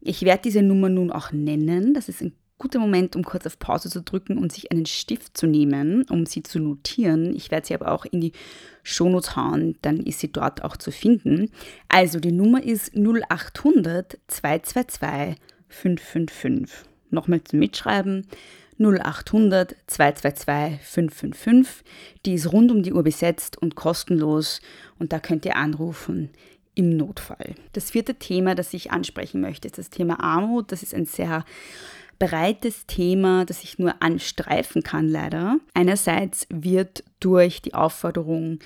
Ich 0.00 0.22
werde 0.22 0.42
diese 0.42 0.62
Nummer 0.62 0.88
nun 0.88 1.12
auch 1.12 1.32
nennen. 1.32 1.92
Das 1.92 2.08
ist 2.08 2.22
ein 2.22 2.32
guter 2.62 2.78
Moment, 2.78 3.16
um 3.16 3.24
kurz 3.24 3.44
auf 3.44 3.58
Pause 3.58 3.90
zu 3.90 4.02
drücken 4.02 4.38
und 4.38 4.52
sich 4.52 4.70
einen 4.70 4.86
Stift 4.86 5.36
zu 5.36 5.48
nehmen, 5.48 6.04
um 6.08 6.26
sie 6.26 6.44
zu 6.44 6.60
notieren. 6.60 7.34
Ich 7.34 7.50
werde 7.50 7.66
sie 7.66 7.74
aber 7.74 7.90
auch 7.90 8.04
in 8.04 8.20
die 8.20 8.32
Shownotes 8.84 9.34
hauen, 9.34 9.76
dann 9.82 9.98
ist 9.98 10.20
sie 10.20 10.30
dort 10.30 10.62
auch 10.62 10.76
zu 10.76 10.92
finden. 10.92 11.50
Also 11.88 12.20
die 12.20 12.30
Nummer 12.30 12.62
ist 12.62 12.94
0800 12.94 14.16
222 14.28 15.36
555. 15.68 16.88
Nochmal 17.10 17.42
zum 17.42 17.58
Mitschreiben 17.58 18.28
0800 18.78 19.74
222 19.88 20.80
555. 20.82 21.84
Die 22.24 22.34
ist 22.34 22.52
rund 22.52 22.70
um 22.70 22.84
die 22.84 22.92
Uhr 22.92 23.02
besetzt 23.02 23.60
und 23.60 23.74
kostenlos 23.74 24.60
und 25.00 25.12
da 25.12 25.18
könnt 25.18 25.44
ihr 25.44 25.56
anrufen 25.56 26.30
im 26.76 26.96
Notfall. 26.96 27.56
Das 27.72 27.90
vierte 27.90 28.14
Thema, 28.14 28.54
das 28.54 28.72
ich 28.72 28.92
ansprechen 28.92 29.40
möchte, 29.40 29.66
ist 29.66 29.78
das 29.78 29.90
Thema 29.90 30.20
Armut. 30.20 30.70
Das 30.70 30.84
ist 30.84 30.94
ein 30.94 31.06
sehr 31.06 31.44
breites 32.18 32.86
Thema, 32.86 33.44
das 33.44 33.62
ich 33.62 33.78
nur 33.78 33.94
anstreifen 34.00 34.82
kann, 34.82 35.08
leider. 35.08 35.58
Einerseits 35.74 36.46
wird 36.50 37.04
durch 37.20 37.62
die 37.62 37.74
Aufforderung, 37.74 38.58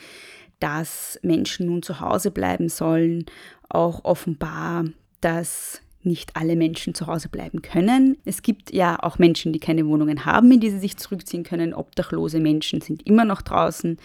dass 0.60 1.18
Menschen 1.22 1.66
nun 1.66 1.82
zu 1.82 2.00
Hause 2.00 2.30
bleiben 2.30 2.68
sollen, 2.68 3.26
auch 3.68 4.04
offenbar, 4.04 4.84
dass 5.20 5.80
nicht 6.06 6.36
alle 6.36 6.56
Menschen 6.56 6.94
zu 6.94 7.06
Hause 7.06 7.28
bleiben 7.28 7.62
können. 7.62 8.16
Es 8.24 8.42
gibt 8.42 8.72
ja 8.72 9.02
auch 9.02 9.18
Menschen, 9.18 9.52
die 9.52 9.58
keine 9.58 9.86
Wohnungen 9.86 10.24
haben, 10.24 10.50
in 10.50 10.60
die 10.60 10.70
sie 10.70 10.78
sich 10.78 10.96
zurückziehen 10.96 11.42
können. 11.42 11.74
Obdachlose 11.74 12.40
Menschen 12.40 12.80
sind 12.80 13.06
immer 13.06 13.24
noch 13.24 13.42
draußen. 13.42 13.98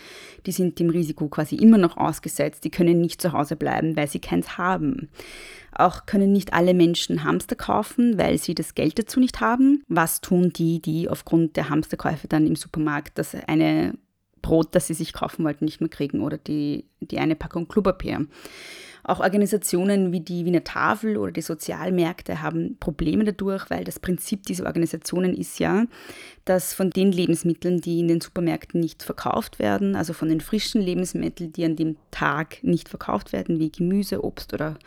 Die 0.46 0.52
sind 0.52 0.80
dem 0.80 0.90
Risiko 0.90 1.28
quasi 1.30 1.56
immer 1.56 1.78
noch 1.78 1.98
ausgesetzt. 1.98 2.64
Die 2.64 2.72
können 2.72 3.00
nicht 3.00 3.22
zu 3.22 3.32
Hause 3.32 3.56
bleiben, 3.56 3.96
weil 3.96 4.08
sie 4.08 4.20
keins 4.20 4.58
haben. 4.58 5.10
Auch 5.74 6.06
können 6.06 6.34
nicht 6.34 6.54
alle 6.54 6.74
Menschen 6.74 7.24
Hamster 7.24 7.56
kaufen, 7.56 8.18
weil 8.18 8.38
sie 8.38 8.56
das 8.56 8.76
Geld 8.76 9.00
dazu 9.00 9.20
nicht 9.20 9.40
haben. 9.40 9.84
Was 9.88 10.20
tun 10.20 10.52
die, 10.52 10.82
die 10.82 11.08
aufgrund 11.08 11.56
der 11.56 11.70
Hamsterkäufe 11.70 12.28
dann 12.28 12.46
im 12.46 12.56
Supermarkt 12.56 13.18
das 13.18 13.36
eine 13.48 13.94
Brot, 14.42 14.70
das 14.72 14.88
sie 14.88 14.94
sich 14.94 15.14
kaufen 15.14 15.46
wollten, 15.46 15.66
nicht 15.66 15.82
mehr 15.82 15.90
kriegen 15.90 16.22
oder 16.22 16.38
die, 16.38 16.86
die 17.00 17.20
eine 17.20 17.36
Packung 17.36 17.68
Klopapier? 17.68 18.26
Auch 19.04 19.20
Organisationen 19.20 20.12
wie 20.12 20.20
die 20.20 20.46
Wiener 20.46 20.64
Tafel 20.64 21.18
oder 21.18 21.32
die 21.32 21.42
Sozialmärkte 21.42 22.42
haben 22.42 22.78
Probleme 22.80 23.24
dadurch, 23.24 23.70
weil 23.70 23.84
das 23.84 24.00
Prinzip 24.00 24.44
dieser 24.44 24.68
Organisationen 24.68 25.34
ist 25.34 25.60
ja, 25.60 25.86
dass 26.46 26.76
von 26.76 26.92
den 26.92 27.12
Lebensmitteln, 27.12 27.82
die 27.82 28.00
in 28.00 28.08
den 28.08 28.22
Supermärkten 28.22 28.80
nicht 28.80 29.02
verkauft 29.02 29.58
werden, 29.58 29.96
also 29.96 30.14
von 30.14 30.30
den 30.30 30.40
frischen 30.40 30.82
Lebensmitteln, 30.82 31.52
die 31.52 31.66
an 31.66 31.76
dem 31.76 31.98
Tag 32.12 32.64
nicht 32.64 32.90
verkauft 32.90 33.34
werden, 33.34 33.60
wie 33.60 33.72
Gemüse, 33.72 34.24
Obst 34.24 34.54
oder 34.54 34.78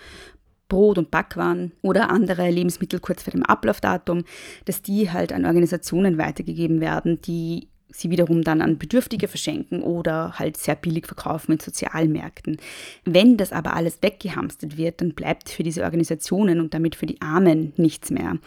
Brot 0.69 0.99
und 0.99 1.11
Backwaren 1.11 1.73
oder 1.83 2.11
andere 2.11 2.49
Lebensmittel 2.51 3.01
kurz 3.01 3.23
vor 3.23 3.33
dem 3.33 3.43
Ablaufdatum, 3.43 4.25
dass 4.65 4.81
die 4.81 5.11
halt 5.11 5.33
an 5.33 5.45
Organisationen 5.45 6.19
weitergegeben 6.19 6.81
werden, 6.81 7.21
die 7.21 7.69
sie 7.95 8.11
wiederum 8.11 8.43
dann 8.43 8.61
an 8.61 8.77
Bedürftige 8.77 9.29
verschenken 9.29 9.83
oder 9.83 10.39
halt 10.39 10.57
sehr 10.57 10.75
billig 10.75 11.07
verkaufen 11.07 11.53
in 11.53 11.61
Sozialmärkten. 11.61 12.59
Wenn 13.05 13.37
das 13.37 13.53
aber 13.53 13.75
alles 13.75 13.99
weggehamstert 14.03 14.77
wird, 14.77 15.01
dann 15.01 15.15
bleibt 15.15 15.49
für 15.49 15.63
diese 15.63 15.85
Organisationen 15.85 16.61
und 16.61 16.75
damit 16.75 16.97
für 16.97 17.07
die 17.07 17.21
Armen 17.21 17.73
nichts 17.77 18.11
mehr. 18.11 18.39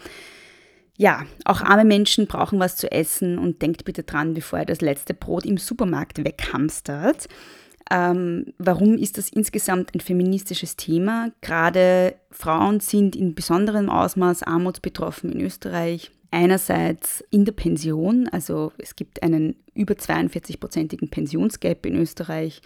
Ja, 0.96 1.24
auch 1.44 1.62
arme 1.62 1.84
Menschen 1.84 2.26
brauchen 2.26 2.58
was 2.58 2.76
zu 2.76 2.90
essen 2.90 3.38
und 3.38 3.62
denkt 3.62 3.84
bitte 3.84 4.02
dran, 4.02 4.34
bevor 4.34 4.58
ihr 4.58 4.66
das 4.66 4.80
letzte 4.80 5.14
Brot 5.14 5.46
im 5.46 5.56
Supermarkt 5.56 6.24
weghamstert. 6.24 7.28
Ähm, 7.90 8.52
warum 8.58 8.98
ist 8.98 9.16
das 9.16 9.30
insgesamt 9.30 9.94
ein 9.94 10.00
feministisches 10.00 10.76
Thema? 10.76 11.30
Gerade 11.40 12.16
Frauen 12.30 12.80
sind 12.80 13.16
in 13.16 13.34
besonderem 13.34 13.88
Ausmaß 13.88 14.42
armutsbetroffen 14.42 15.32
in 15.32 15.40
Österreich. 15.40 16.10
Einerseits 16.30 17.24
in 17.30 17.44
der 17.44 17.52
Pension, 17.52 18.28
also 18.28 18.72
es 18.76 18.96
gibt 18.96 19.22
einen 19.22 19.56
über 19.74 19.94
42-prozentigen 19.94 21.08
Pensionsgap 21.08 21.86
in 21.86 21.96
Österreich. 21.96 22.60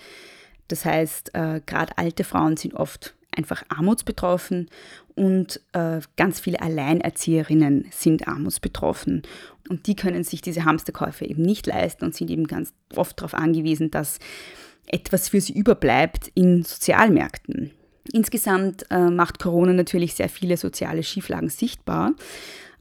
Das 0.68 0.84
heißt, 0.84 1.34
äh, 1.34 1.60
gerade 1.64 1.96
alte 1.96 2.24
Frauen 2.24 2.56
sind 2.56 2.74
oft 2.74 3.14
einfach 3.34 3.62
armutsbetroffen 3.68 4.68
und 5.14 5.60
äh, 5.72 6.00
ganz 6.16 6.40
viele 6.40 6.60
Alleinerzieherinnen 6.60 7.86
sind 7.90 8.28
armutsbetroffen. 8.28 9.22
Und 9.68 9.86
die 9.86 9.96
können 9.96 10.24
sich 10.24 10.42
diese 10.42 10.64
Hamsterkäufe 10.64 11.24
eben 11.24 11.42
nicht 11.42 11.66
leisten 11.66 12.04
und 12.04 12.14
sind 12.14 12.30
eben 12.30 12.46
ganz 12.46 12.72
oft 12.96 13.18
darauf 13.18 13.34
angewiesen, 13.34 13.90
dass 13.90 14.18
etwas 14.86 15.28
für 15.28 15.40
sie 15.40 15.52
überbleibt 15.52 16.30
in 16.34 16.64
Sozialmärkten. 16.64 17.70
Insgesamt 18.12 18.84
äh, 18.90 19.10
macht 19.10 19.38
Corona 19.38 19.72
natürlich 19.72 20.14
sehr 20.14 20.28
viele 20.28 20.56
soziale 20.56 21.04
Schieflagen 21.04 21.48
sichtbar 21.48 22.14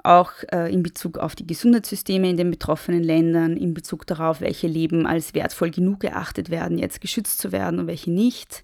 auch 0.03 0.31
äh, 0.51 0.72
in 0.74 0.84
Bezug 0.84 1.17
auf 1.17 1.36
die 1.36 1.48
Gesundheitssysteme 1.48 2.29
in 2.29 2.38
den 2.38 2.51
betroffenen 2.51 3.03
Ländern, 3.03 3.58
in 3.58 3.74
Bezug 3.74 4.08
darauf, 4.08 4.41
welche 4.41 4.67
Leben 4.67 5.05
als 5.05 5.34
wertvoll 5.34 5.72
genug 5.72 6.00
geachtet 6.00 6.50
werden, 6.50 6.77
jetzt 6.77 7.01
geschützt 7.01 7.39
zu 7.39 7.51
werden 7.51 7.79
und 7.79 7.88
welche 7.88 8.12
nicht. 8.12 8.63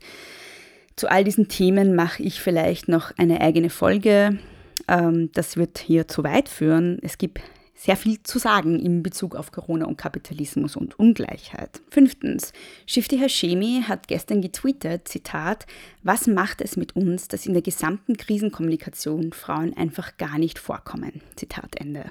Zu 0.96 1.10
all 1.12 1.24
diesen 1.24 1.48
Themen 1.48 1.96
mache 1.96 2.24
ich 2.24 2.42
vielleicht 2.42 2.88
noch 2.88 3.12
eine 3.18 3.42
eigene 3.42 3.70
Folge. 3.70 4.40
Ähm, 4.88 5.30
das 5.34 5.58
wird 5.58 5.78
hier 5.78 6.08
zu 6.08 6.24
weit 6.24 6.50
führen. 6.50 6.98
Es 7.02 7.18
gibt 7.18 7.40
sehr 7.78 7.96
viel 7.96 8.22
zu 8.24 8.40
sagen 8.40 8.80
in 8.80 9.04
Bezug 9.04 9.36
auf 9.36 9.52
Corona 9.52 9.86
und 9.86 9.98
Kapitalismus 9.98 10.76
und 10.76 10.98
Ungleichheit. 11.00 11.80
Fünftens, 11.92 12.52
Shifty 12.88 13.20
Hashemi 13.20 13.84
hat 13.88 14.08
gestern 14.08 14.42
getweetet, 14.42 15.08
Zitat, 15.08 15.68
was 16.02 16.26
macht 16.26 16.62
es 16.62 16.76
mit 16.76 16.96
uns, 16.96 17.28
dass 17.28 17.46
in 17.46 17.54
der 17.54 17.62
gesamten 17.62 18.18
Krisenkommunikation 18.18 19.32
Frauen 19.32 19.78
einfach 19.78 20.18
gar 20.18 20.40
nicht 20.40 20.58
vorkommen? 20.58 21.22
Zitat 21.36 21.76
Ende. 21.76 22.06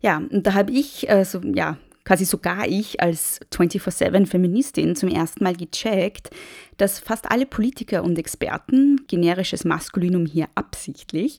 Ja, 0.00 0.18
und 0.18 0.46
da 0.46 0.54
habe 0.54 0.70
ich, 0.70 1.10
also, 1.10 1.40
ja, 1.42 1.78
quasi 2.04 2.24
sogar 2.24 2.68
ich 2.68 3.00
als 3.00 3.40
24-7-Feministin 3.52 4.94
zum 4.94 5.08
ersten 5.08 5.42
Mal 5.42 5.56
gecheckt, 5.56 6.30
dass 6.76 7.00
fast 7.00 7.28
alle 7.28 7.46
Politiker 7.46 8.04
und 8.04 8.16
Experten, 8.16 9.00
generisches 9.08 9.64
Maskulinum 9.64 10.26
hier 10.26 10.46
absichtlich, 10.54 11.38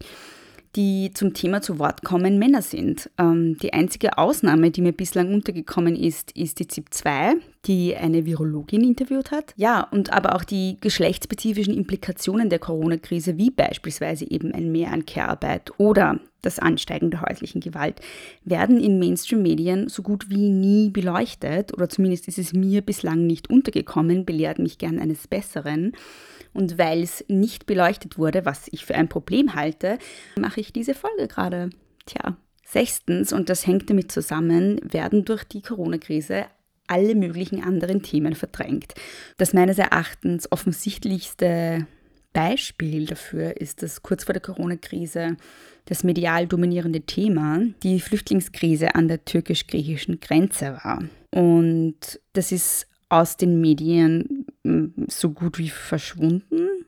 die 0.78 1.12
zum 1.14 1.34
Thema 1.34 1.62
zu 1.62 1.80
Wort 1.80 2.04
kommen, 2.04 2.38
Männer 2.38 2.62
sind. 2.62 3.10
Ähm, 3.18 3.58
die 3.58 3.74
einzige 3.74 4.20
Ausnahme, 4.20 4.70
die 4.70 4.82
mir 4.82 4.92
bislang 4.94 5.34
untergekommen 5.34 5.96
ist, 5.96 6.32
ist 6.38 6.60
die 6.60 6.68
ZIP 6.68 6.94
2, 6.94 7.34
die 7.66 7.96
eine 7.96 8.26
Virologin 8.26 8.84
interviewt 8.84 9.32
hat. 9.32 9.54
Ja, 9.58 9.88
und 9.92 10.14
aber 10.14 10.36
auch 10.36 10.44
die 10.44 10.78
geschlechtsspezifischen 10.80 11.74
Implikationen 11.74 12.50
der 12.50 12.60
Corona-Krise, 12.60 13.38
wie 13.38 13.50
beispielsweise 13.50 14.30
eben 14.30 14.54
ein 14.54 14.72
Mehr 14.72 14.94
an 14.94 15.06
Care-Arbeit 15.06 15.72
oder 15.80 16.20
das 16.44 16.60
Ansteigen 16.60 17.10
der 17.10 17.24
häuslichen 17.24 17.60
Gewalt, 17.60 18.00
werden 18.46 18.80
in 18.80 19.00
Mainstream-Medien 19.00 19.90
so 19.90 20.04
gut 20.04 20.30
wie 20.30 20.50
nie 20.50 20.92
beleuchtet 20.92 21.74
oder 21.74 21.90
zumindest 21.90 22.28
ist 22.28 22.38
es 22.38 22.54
mir 22.54 22.82
bislang 22.82 23.26
nicht 23.26 23.50
untergekommen, 23.50 24.26
belehrt 24.26 24.60
mich 24.60 24.78
gern 24.78 25.00
eines 25.00 25.28
Besseren. 25.28 25.94
Und 26.54 26.78
weil 26.78 27.04
es 27.04 27.24
nicht 27.28 27.66
beleuchtet 27.66 28.18
wurde, 28.18 28.46
was 28.46 28.68
ich 28.72 28.86
für 28.86 28.96
ein 28.96 29.10
Problem 29.10 29.56
halte, 29.56 29.98
mache 30.38 30.62
ich 30.62 30.74
diese 30.74 30.94
Folge 30.94 31.28
gerade. 31.28 31.70
Tja. 32.06 32.38
Sechstens, 32.66 33.32
und 33.32 33.50
das 33.50 33.66
hängt 33.66 33.90
damit 33.90 34.12
zusammen, 34.12 34.80
werden 34.84 35.24
durch 35.24 35.46
die 35.46 35.62
Corona-Krise 35.62 36.46
alle 36.88 37.16
möglichen 37.16 37.64
anderen 37.64 38.02
Themen 38.02 38.36
verdrängt. 38.36 38.94
Das 39.38 39.54
meines 39.54 39.78
Erachtens 39.78 40.52
offensichtlichste 40.52 41.88
Beispiel 42.34 43.06
dafür 43.06 43.60
ist, 43.60 43.84
dass 43.84 44.04
kurz 44.04 44.26
vor 44.26 44.34
der 44.34 44.42
Corona-Krise 44.42 45.38
das 45.86 46.04
medial 46.04 46.48
dominierende 46.48 47.02
Thema 47.02 47.62
die 47.84 48.00
Flüchtlingskrise 48.00 48.96
an 48.96 49.08
der 49.08 49.24
türkisch-griechischen 49.26 50.20
Grenze 50.20 50.78
war. 50.84 51.04
Und 51.32 52.20
das 52.34 52.52
ist 52.52 52.88
aus 53.10 53.38
den 53.38 53.62
Medien 53.62 54.46
so 55.08 55.32
gut 55.32 55.58
wie 55.58 55.70
verschwunden. 55.70 56.86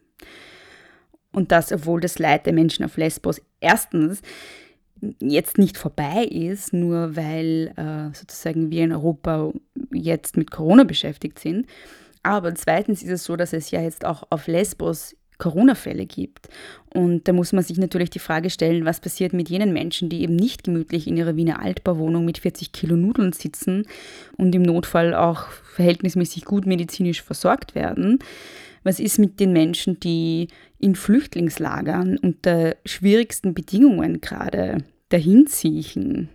Und 1.31 1.51
das, 1.51 1.71
obwohl 1.71 2.01
das 2.01 2.19
Leid 2.19 2.45
der 2.45 2.53
Menschen 2.53 2.83
auf 2.85 2.97
Lesbos 2.97 3.41
erstens 3.59 4.21
jetzt 5.19 5.57
nicht 5.57 5.77
vorbei 5.77 6.25
ist, 6.25 6.73
nur 6.73 7.15
weil 7.15 7.73
äh, 7.77 8.15
sozusagen 8.15 8.69
wir 8.71 8.83
in 8.83 8.91
Europa 8.91 9.51
jetzt 9.91 10.35
mit 10.35 10.51
Corona 10.51 10.83
beschäftigt 10.83 11.39
sind. 11.39 11.67
Aber 12.23 12.53
zweitens 12.55 13.01
ist 13.01 13.11
es 13.11 13.23
so, 13.23 13.37
dass 13.37 13.53
es 13.53 13.71
ja 13.71 13.81
jetzt 13.81 14.05
auch 14.05 14.23
auf 14.29 14.47
Lesbos 14.47 15.15
Corona-Fälle 15.39 16.05
gibt. 16.05 16.49
Und 16.93 17.27
da 17.27 17.33
muss 17.33 17.51
man 17.51 17.63
sich 17.63 17.77
natürlich 17.77 18.11
die 18.11 18.19
Frage 18.19 18.51
stellen, 18.51 18.85
was 18.85 18.99
passiert 18.99 19.33
mit 19.33 19.49
jenen 19.49 19.73
Menschen, 19.73 20.09
die 20.09 20.21
eben 20.21 20.35
nicht 20.35 20.63
gemütlich 20.63 21.07
in 21.07 21.17
ihrer 21.17 21.35
Wiener 21.35 21.61
Altbauwohnung 21.61 22.25
mit 22.25 22.37
40 22.37 22.71
Kilo 22.71 22.95
Nudeln 22.95 23.33
sitzen 23.33 23.87
und 24.37 24.53
im 24.53 24.61
Notfall 24.61 25.15
auch 25.15 25.47
verhältnismäßig 25.47 26.45
gut 26.45 26.67
medizinisch 26.67 27.23
versorgt 27.23 27.73
werden. 27.73 28.19
Was 28.83 28.99
ist 28.99 29.17
mit 29.17 29.39
den 29.39 29.51
Menschen, 29.53 29.99
die 29.99 30.49
in 30.77 30.95
Flüchtlingslagern 30.95 32.17
unter 32.17 32.75
schwierigsten 32.85 33.53
Bedingungen 33.53 34.21
gerade 34.21 34.83
dahin 35.09 35.47
siechen? 35.47 36.29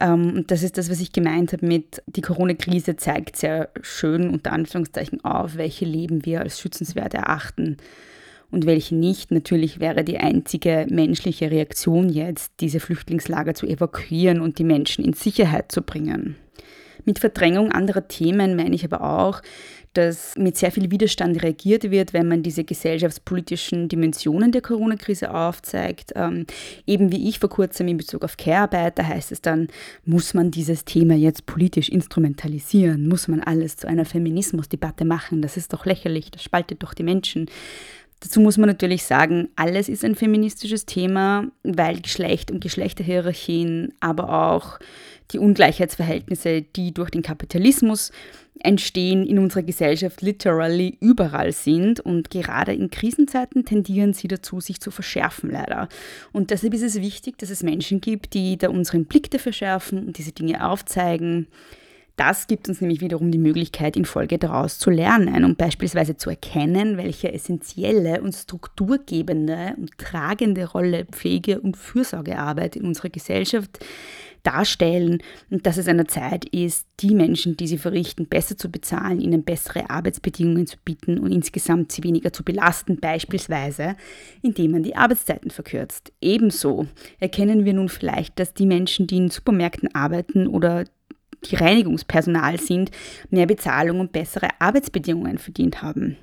Ähm, 0.00 0.34
und 0.36 0.50
das 0.50 0.62
ist 0.62 0.78
das, 0.78 0.90
was 0.90 1.00
ich 1.00 1.12
gemeint 1.12 1.52
habe 1.52 1.66
mit, 1.66 2.02
die 2.06 2.22
Corona-Krise 2.22 2.96
zeigt 2.96 3.36
sehr 3.36 3.68
schön 3.82 4.30
unter 4.30 4.52
Anführungszeichen 4.52 5.24
auf, 5.24 5.56
welche 5.56 5.84
Leben 5.84 6.24
wir 6.24 6.40
als 6.40 6.58
schützenswert 6.58 7.14
erachten 7.14 7.76
und 8.50 8.66
welche 8.66 8.96
nicht. 8.96 9.30
Natürlich 9.30 9.78
wäre 9.78 10.02
die 10.02 10.18
einzige 10.18 10.86
menschliche 10.90 11.50
Reaktion 11.50 12.08
jetzt, 12.08 12.52
diese 12.60 12.80
Flüchtlingslager 12.80 13.54
zu 13.54 13.66
evakuieren 13.66 14.40
und 14.40 14.58
die 14.58 14.64
Menschen 14.64 15.04
in 15.04 15.12
Sicherheit 15.12 15.70
zu 15.70 15.82
bringen. 15.82 16.36
Mit 17.04 17.18
Verdrängung 17.18 17.72
anderer 17.72 18.08
Themen 18.08 18.56
meine 18.56 18.74
ich 18.74 18.84
aber 18.84 19.02
auch, 19.02 19.42
dass 19.92 20.36
mit 20.36 20.56
sehr 20.56 20.70
viel 20.70 20.90
Widerstand 20.90 21.42
reagiert 21.42 21.90
wird, 21.90 22.12
wenn 22.12 22.28
man 22.28 22.42
diese 22.42 22.64
gesellschaftspolitischen 22.64 23.88
Dimensionen 23.88 24.52
der 24.52 24.62
Corona-Krise 24.62 25.34
aufzeigt. 25.34 26.12
Ähm, 26.14 26.46
eben 26.86 27.10
wie 27.10 27.28
ich 27.28 27.40
vor 27.40 27.50
kurzem 27.50 27.88
in 27.88 27.96
Bezug 27.96 28.24
auf 28.24 28.36
Care-Arbeit, 28.36 28.98
da 28.98 29.04
heißt 29.04 29.32
es 29.32 29.42
dann, 29.42 29.68
muss 30.04 30.32
man 30.32 30.50
dieses 30.50 30.84
Thema 30.84 31.14
jetzt 31.14 31.46
politisch 31.46 31.88
instrumentalisieren? 31.88 33.08
Muss 33.08 33.26
man 33.26 33.40
alles 33.40 33.76
zu 33.76 33.88
einer 33.88 34.04
Feminismusdebatte 34.04 35.04
machen? 35.04 35.42
Das 35.42 35.56
ist 35.56 35.72
doch 35.72 35.84
lächerlich, 35.86 36.30
das 36.30 36.42
spaltet 36.42 36.82
doch 36.82 36.94
die 36.94 37.02
Menschen. 37.02 37.46
Dazu 38.20 38.40
muss 38.40 38.58
man 38.58 38.68
natürlich 38.68 39.04
sagen, 39.04 39.48
alles 39.56 39.88
ist 39.88 40.04
ein 40.04 40.14
feministisches 40.14 40.84
Thema, 40.84 41.50
weil 41.62 42.00
Geschlecht 42.00 42.50
und 42.50 42.60
Geschlechterhierarchien, 42.60 43.94
aber 44.00 44.52
auch 44.52 44.78
die 45.32 45.38
Ungleichheitsverhältnisse, 45.38 46.62
die 46.62 46.92
durch 46.92 47.10
den 47.10 47.22
Kapitalismus 47.22 48.12
entstehen, 48.62 49.26
in 49.26 49.38
unserer 49.38 49.62
Gesellschaft 49.62 50.20
literally 50.22 50.98
überall 51.00 51.52
sind 51.52 52.00
und 52.00 52.30
gerade 52.30 52.74
in 52.74 52.90
Krisenzeiten 52.90 53.64
tendieren 53.64 54.12
sie 54.12 54.28
dazu, 54.28 54.60
sich 54.60 54.80
zu 54.80 54.90
verschärfen 54.90 55.50
leider. 55.50 55.88
Und 56.32 56.50
deshalb 56.50 56.74
ist 56.74 56.82
es 56.82 57.00
wichtig, 57.00 57.38
dass 57.38 57.50
es 57.50 57.62
Menschen 57.62 58.00
gibt, 58.00 58.34
die 58.34 58.58
da 58.58 58.68
unseren 58.68 59.06
Blick 59.06 59.30
dafür 59.30 59.52
schärfen 59.52 60.06
und 60.06 60.18
diese 60.18 60.32
Dinge 60.32 60.68
aufzeigen, 60.68 61.46
das 62.20 62.46
gibt 62.48 62.68
uns 62.68 62.82
nämlich 62.82 63.00
wiederum 63.00 63.30
die 63.30 63.38
Möglichkeit, 63.38 63.96
in 63.96 64.04
Folge 64.04 64.36
daraus 64.36 64.78
zu 64.78 64.90
lernen 64.90 65.42
und 65.42 65.56
beispielsweise 65.56 66.18
zu 66.18 66.28
erkennen, 66.28 66.98
welche 66.98 67.32
essentielle 67.32 68.20
und 68.20 68.34
strukturgebende 68.34 69.72
und 69.78 69.96
tragende 69.96 70.66
Rolle 70.66 71.06
Pflege- 71.06 71.62
und 71.62 71.78
Fürsorgearbeit 71.78 72.76
in 72.76 72.84
unserer 72.84 73.08
Gesellschaft 73.08 73.78
darstellen 74.42 75.22
und 75.50 75.66
dass 75.66 75.76
es 75.76 75.88
an 75.88 75.96
der 75.96 76.08
Zeit 76.08 76.44
ist, 76.46 76.86
die 77.00 77.14
Menschen, 77.14 77.56
die 77.56 77.66
sie 77.66 77.78
verrichten, 77.78 78.26
besser 78.26 78.56
zu 78.56 78.70
bezahlen, 78.70 79.20
ihnen 79.20 79.44
bessere 79.44 79.90
Arbeitsbedingungen 79.90 80.66
zu 80.66 80.76
bieten 80.84 81.18
und 81.18 81.32
insgesamt 81.32 81.92
sie 81.92 82.02
weniger 82.04 82.32
zu 82.32 82.44
belasten, 82.44 82.98
beispielsweise 82.98 83.96
indem 84.42 84.72
man 84.72 84.82
die 84.82 84.96
Arbeitszeiten 84.96 85.50
verkürzt. 85.50 86.12
Ebenso 86.20 86.86
erkennen 87.18 87.64
wir 87.64 87.74
nun 87.74 87.88
vielleicht, 87.88 88.38
dass 88.38 88.54
die 88.54 88.66
Menschen, 88.66 89.06
die 89.06 89.16
in 89.16 89.30
Supermärkten 89.30 89.94
arbeiten 89.94 90.46
oder 90.46 90.84
die 91.44 91.56
Reinigungspersonal 91.56 92.58
sind, 92.58 92.90
mehr 93.30 93.46
Bezahlung 93.46 94.00
und 94.00 94.12
bessere 94.12 94.48
Arbeitsbedingungen 94.58 95.38
verdient 95.38 95.82
haben. 95.82 96.16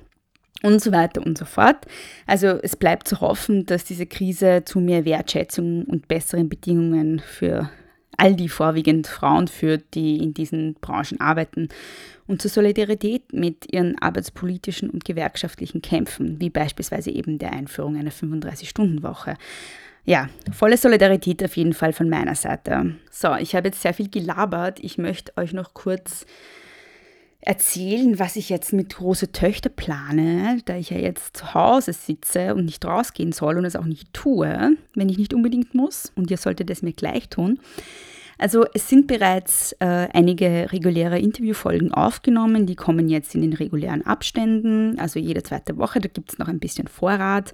Und 0.62 0.82
so 0.82 0.90
weiter 0.90 1.24
und 1.24 1.38
so 1.38 1.44
fort. 1.44 1.86
Also 2.26 2.48
es 2.48 2.74
bleibt 2.74 3.06
zu 3.06 3.20
hoffen, 3.20 3.64
dass 3.66 3.84
diese 3.84 4.06
Krise 4.06 4.62
zu 4.64 4.80
mehr 4.80 5.04
Wertschätzung 5.04 5.84
und 5.84 6.08
besseren 6.08 6.48
Bedingungen 6.48 7.20
für 7.20 7.70
all 8.18 8.34
die 8.34 8.48
vorwiegend 8.48 9.06
Frauen 9.06 9.48
führt, 9.48 9.94
die 9.94 10.18
in 10.18 10.34
diesen 10.34 10.74
Branchen 10.74 11.20
arbeiten 11.20 11.68
und 12.26 12.42
zur 12.42 12.50
Solidarität 12.50 13.32
mit 13.32 13.72
ihren 13.72 13.96
arbeitspolitischen 13.98 14.90
und 14.90 15.04
gewerkschaftlichen 15.04 15.80
Kämpfen, 15.80 16.38
wie 16.40 16.50
beispielsweise 16.50 17.10
eben 17.10 17.38
der 17.38 17.52
Einführung 17.52 17.96
einer 17.96 18.10
35-Stunden-Woche. 18.10 19.36
Ja, 20.04 20.28
volle 20.52 20.76
Solidarität 20.76 21.42
auf 21.44 21.56
jeden 21.56 21.72
Fall 21.72 21.92
von 21.92 22.08
meiner 22.08 22.34
Seite. 22.34 22.94
So, 23.10 23.34
ich 23.36 23.54
habe 23.54 23.68
jetzt 23.68 23.82
sehr 23.82 23.94
viel 23.94 24.10
gelabert. 24.10 24.78
Ich 24.80 24.98
möchte 24.98 25.36
euch 25.36 25.52
noch 25.52 25.74
kurz 25.74 26.26
erzählen, 27.40 28.18
was 28.18 28.36
ich 28.36 28.48
jetzt 28.48 28.72
mit 28.72 28.94
große 28.96 29.32
Töchter 29.32 29.70
plane, 29.70 30.60
da 30.64 30.76
ich 30.76 30.90
ja 30.90 30.98
jetzt 30.98 31.36
zu 31.36 31.54
Hause 31.54 31.92
sitze 31.92 32.54
und 32.54 32.64
nicht 32.64 32.84
rausgehen 32.84 33.32
soll 33.32 33.58
und 33.58 33.64
es 33.64 33.76
auch 33.76 33.84
nicht 33.84 34.12
tue, 34.12 34.76
wenn 34.94 35.08
ich 35.08 35.18
nicht 35.18 35.34
unbedingt 35.34 35.74
muss. 35.74 36.12
Und 36.16 36.30
ihr 36.30 36.36
solltet 36.36 36.68
es 36.70 36.82
mir 36.82 36.92
gleich 36.92 37.28
tun. 37.28 37.60
Also 38.38 38.64
es 38.72 38.88
sind 38.88 39.08
bereits 39.08 39.72
äh, 39.80 40.08
einige 40.12 40.68
reguläre 40.70 41.18
Interviewfolgen 41.18 41.92
aufgenommen, 41.92 42.66
die 42.66 42.76
kommen 42.76 43.08
jetzt 43.08 43.34
in 43.34 43.40
den 43.42 43.52
regulären 43.52 44.06
Abständen, 44.06 44.98
also 45.00 45.18
jede 45.18 45.42
zweite 45.42 45.76
Woche, 45.76 46.00
da 46.00 46.08
gibt 46.08 46.30
es 46.32 46.38
noch 46.38 46.46
ein 46.46 46.60
bisschen 46.60 46.86
Vorrat. 46.86 47.52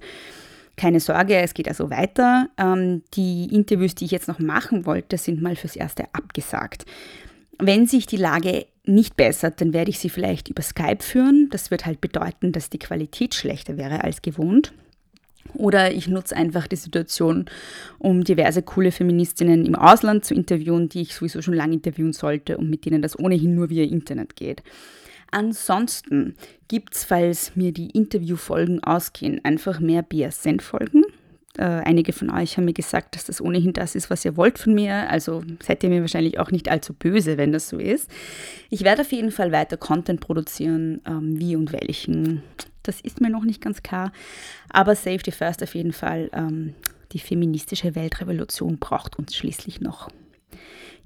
Keine 0.77 0.99
Sorge, 0.99 1.37
es 1.37 1.53
geht 1.53 1.67
also 1.67 1.89
weiter. 1.89 2.49
Ähm, 2.57 3.01
die 3.15 3.45
Interviews, 3.51 3.95
die 3.95 4.05
ich 4.05 4.11
jetzt 4.11 4.27
noch 4.27 4.39
machen 4.39 4.85
wollte, 4.85 5.17
sind 5.17 5.41
mal 5.41 5.55
fürs 5.55 5.75
Erste 5.75 6.03
abgesagt. 6.13 6.85
Wenn 7.57 7.87
sich 7.87 8.05
die 8.05 8.17
Lage 8.17 8.67
nicht 8.87 9.15
bessert, 9.15 9.61
dann 9.61 9.73
werde 9.73 9.89
ich 9.89 9.99
sie 9.99 10.09
vielleicht 10.09 10.49
über 10.49 10.61
Skype 10.61 11.01
führen. 11.01 11.49
Das 11.51 11.71
wird 11.71 11.85
halt 11.85 12.01
bedeuten, 12.01 12.51
dass 12.51 12.69
die 12.69 12.79
Qualität 12.79 13.33
schlechter 13.33 13.77
wäre 13.77 14.03
als 14.03 14.21
gewohnt. 14.21 14.73
Oder 15.53 15.93
ich 15.93 16.07
nutze 16.07 16.35
einfach 16.35 16.67
die 16.67 16.75
Situation, 16.75 17.45
um 17.99 18.23
diverse 18.23 18.61
coole 18.61 18.91
Feministinnen 18.91 19.65
im 19.65 19.75
Ausland 19.75 20.25
zu 20.25 20.33
interviewen, 20.33 20.89
die 20.89 21.01
ich 21.01 21.13
sowieso 21.13 21.41
schon 21.41 21.53
lange 21.53 21.75
interviewen 21.75 22.13
sollte 22.13 22.57
und 22.57 22.69
mit 22.69 22.85
denen 22.85 23.01
das 23.01 23.17
ohnehin 23.17 23.55
nur 23.55 23.69
via 23.69 23.83
Internet 23.83 24.35
geht. 24.35 24.63
Ansonsten 25.31 26.35
gibt 26.67 26.95
es, 26.95 27.03
falls 27.03 27.55
mir 27.55 27.71
die 27.71 27.89
Interviewfolgen 27.91 28.83
ausgehen, 28.83 29.43
einfach 29.43 29.79
mehr 29.79 30.01
BSN-Folgen. 30.01 31.04
Äh, 31.57 31.63
einige 31.63 32.13
von 32.13 32.29
euch 32.29 32.57
haben 32.57 32.65
mir 32.65 32.73
gesagt, 32.73 33.15
dass 33.15 33.25
das 33.25 33.41
ohnehin 33.41 33.73
das 33.73 33.95
ist, 33.95 34.09
was 34.09 34.25
ihr 34.25 34.37
wollt 34.37 34.59
von 34.59 34.73
mir. 34.73 35.09
Also 35.09 35.43
seid 35.61 35.83
ihr 35.83 35.89
mir 35.89 36.01
wahrscheinlich 36.01 36.39
auch 36.39 36.51
nicht 36.51 36.69
allzu 36.69 36.93
böse, 36.93 37.37
wenn 37.37 37.51
das 37.51 37.69
so 37.69 37.77
ist. 37.77 38.09
Ich 38.69 38.83
werde 38.83 39.01
auf 39.01 39.11
jeden 39.11 39.31
Fall 39.31 39.51
weiter 39.51 39.77
Content 39.77 40.19
produzieren, 40.19 41.01
ähm, 41.05 41.39
wie 41.39 41.55
und 41.55 41.71
welchen. 41.71 42.43
Das 42.83 43.01
ist 43.01 43.21
mir 43.21 43.29
noch 43.29 43.43
nicht 43.43 43.61
ganz 43.61 43.83
klar. 43.83 44.11
Aber 44.69 44.95
Safety 44.95 45.31
First 45.31 45.63
auf 45.63 45.75
jeden 45.75 45.93
Fall. 45.93 46.29
Ähm, 46.33 46.75
die 47.11 47.19
feministische 47.19 47.95
Weltrevolution 47.95 48.77
braucht 48.77 49.17
uns 49.17 49.35
schließlich 49.35 49.79
noch. 49.79 50.09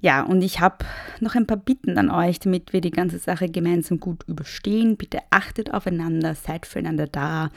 Ja, 0.02 0.22
und 0.22 0.40
ich 0.40 0.60
habe 0.60 0.86
noch 1.20 1.34
ein 1.34 1.46
paar 1.46 1.58
Bitten 1.58 1.98
an 1.98 2.10
euch, 2.10 2.40
damit 2.40 2.72
wir 2.72 2.80
die 2.80 2.90
ganze 2.90 3.18
Sache 3.18 3.50
gemeinsam 3.50 4.00
gut 4.00 4.24
überstehen. 4.26 4.96
Bitte 4.96 5.18
achtet 5.28 5.74
aufeinander, 5.74 6.34
seid 6.34 6.64
füreinander 6.64 7.06
da, 7.06 7.50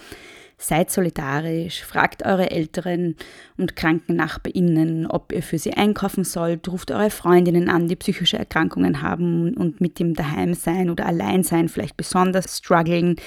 seid 0.57 0.91
solidarisch, 0.91 1.83
fragt 1.83 2.25
eure 2.25 2.51
älteren 2.51 3.15
und 3.57 3.75
kranken 3.75 4.15
NachbarInnen, 4.15 5.07
ob 5.07 5.31
ihr 5.31 5.43
für 5.43 5.57
sie 5.57 5.73
einkaufen 5.73 6.23
sollt, 6.23 6.67
ruft 6.69 6.91
eure 6.91 7.09
Freundinnen 7.09 7.69
an, 7.69 7.87
die 7.87 7.95
psychische 7.95 8.37
Erkrankungen 8.37 9.01
haben 9.01 9.53
und 9.55 9.81
mit 9.81 9.99
dem 9.99 10.13
Daheimsein 10.13 10.89
oder 10.89 11.05
Alleinsein 11.05 11.69
vielleicht 11.69 11.97
besonders 11.97 12.57
strugglen. 12.57 13.17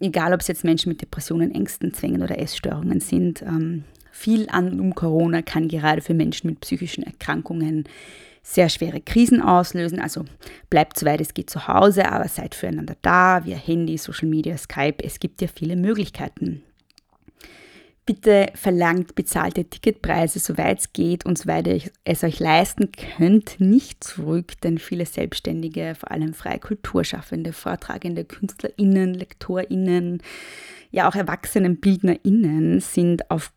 Egal, 0.00 0.32
ob 0.32 0.40
es 0.40 0.48
jetzt 0.48 0.64
Menschen 0.64 0.88
mit 0.88 1.02
Depressionen, 1.02 1.54
Ängsten, 1.54 1.92
Zwängen 1.92 2.22
oder 2.22 2.38
Essstörungen 2.38 3.00
sind. 3.00 3.42
Ähm, 3.42 3.84
viel 4.10 4.48
an 4.50 4.80
um 4.80 4.94
Corona 4.94 5.42
kann 5.42 5.68
gerade 5.68 6.00
für 6.00 6.14
Menschen 6.14 6.48
mit 6.48 6.60
psychischen 6.60 7.04
Erkrankungen 7.04 7.84
sehr 8.42 8.68
schwere 8.68 9.00
Krisen 9.00 9.42
auslösen. 9.42 10.00
Also 10.00 10.24
bleibt 10.68 10.98
soweit 10.98 11.20
es 11.20 11.34
geht 11.34 11.50
zu 11.50 11.68
Hause, 11.68 12.10
aber 12.10 12.28
seid 12.28 12.54
füreinander 12.54 12.96
da, 13.02 13.44
via 13.44 13.56
Handy, 13.56 13.98
Social 13.98 14.28
Media, 14.28 14.56
Skype. 14.56 15.02
Es 15.04 15.20
gibt 15.20 15.40
ja 15.42 15.48
viele 15.48 15.76
Möglichkeiten. 15.76 16.62
Bitte 18.06 18.50
verlangt 18.54 19.14
bezahlte 19.14 19.66
Ticketpreise, 19.66 20.40
soweit 20.40 20.80
es 20.80 20.92
geht 20.92 21.26
und 21.26 21.38
soweit 21.38 21.68
ihr 21.68 21.80
es 22.02 22.24
euch 22.24 22.40
leisten 22.40 22.90
könnt, 22.90 23.60
nicht 23.60 24.02
zurück, 24.02 24.60
denn 24.62 24.78
viele 24.78 25.06
Selbstständige, 25.06 25.94
vor 25.94 26.10
allem 26.10 26.34
freie 26.34 26.58
Kulturschaffende, 26.58 27.52
Vortragende, 27.52 28.24
KünstlerInnen, 28.24 29.14
LektorInnen, 29.14 30.22
ja 30.90 31.08
auch 31.08 31.14
ErwachsenenbildnerInnen 31.14 32.80
sind 32.80 33.30
auf 33.30 33.52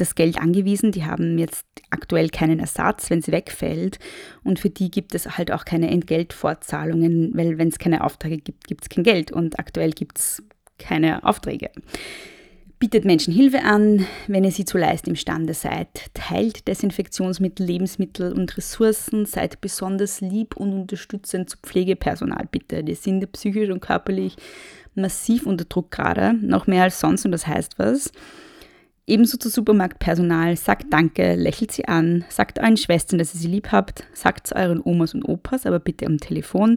das 0.00 0.14
Geld 0.14 0.38
angewiesen. 0.38 0.92
Die 0.92 1.04
haben 1.04 1.38
jetzt 1.38 1.66
aktuell 1.90 2.30
keinen 2.30 2.60
Ersatz, 2.60 3.10
wenn 3.10 3.22
sie 3.22 3.32
wegfällt. 3.32 3.98
Und 4.44 4.58
für 4.58 4.70
die 4.70 4.90
gibt 4.90 5.14
es 5.14 5.38
halt 5.38 5.52
auch 5.52 5.64
keine 5.64 5.90
Entgeltfortzahlungen, 5.90 7.32
weil 7.34 7.58
wenn 7.58 7.68
es 7.68 7.78
keine 7.78 8.04
Aufträge 8.04 8.38
gibt, 8.38 8.66
gibt 8.66 8.82
es 8.82 8.88
kein 8.88 9.04
Geld. 9.04 9.30
Und 9.30 9.58
aktuell 9.58 9.90
gibt 9.90 10.18
es 10.18 10.42
keine 10.78 11.24
Aufträge. 11.24 11.70
Bietet 12.78 13.04
Menschen 13.04 13.34
Hilfe 13.34 13.64
an, 13.64 14.06
wenn 14.28 14.44
ihr 14.44 14.52
sie 14.52 14.64
zu 14.64 14.78
leisten 14.78 15.10
imstande 15.10 15.52
seid. 15.52 15.88
Teilt 16.14 16.68
Desinfektionsmittel, 16.68 17.66
Lebensmittel 17.66 18.32
und 18.32 18.56
Ressourcen. 18.56 19.26
Seid 19.26 19.60
besonders 19.60 20.20
lieb 20.20 20.56
und 20.56 20.72
unterstützend 20.72 21.50
zu 21.50 21.56
Pflegepersonal, 21.60 22.46
bitte. 22.48 22.84
Die 22.84 22.94
sind 22.94 23.30
psychisch 23.32 23.70
und 23.70 23.80
körperlich 23.80 24.36
massiv 24.94 25.44
unter 25.46 25.64
Druck 25.64 25.90
gerade, 25.90 26.34
noch 26.34 26.68
mehr 26.68 26.84
als 26.84 27.00
sonst 27.00 27.24
und 27.24 27.32
das 27.32 27.48
heißt 27.48 27.78
was. 27.78 28.12
Ebenso 29.08 29.38
zu 29.38 29.48
Supermarktpersonal, 29.48 30.54
sagt 30.58 30.92
Danke, 30.92 31.34
lächelt 31.34 31.72
sie 31.72 31.86
an, 31.88 32.26
sagt 32.28 32.58
euren 32.58 32.76
Schwestern, 32.76 33.18
dass 33.18 33.34
ihr 33.34 33.40
sie 33.40 33.48
lieb 33.48 33.72
habt, 33.72 34.06
sagt 34.12 34.48
es 34.48 34.52
euren 34.52 34.82
Omas 34.84 35.14
und 35.14 35.24
Opas, 35.24 35.64
aber 35.64 35.78
bitte 35.78 36.04
am 36.04 36.18
Telefon. 36.18 36.76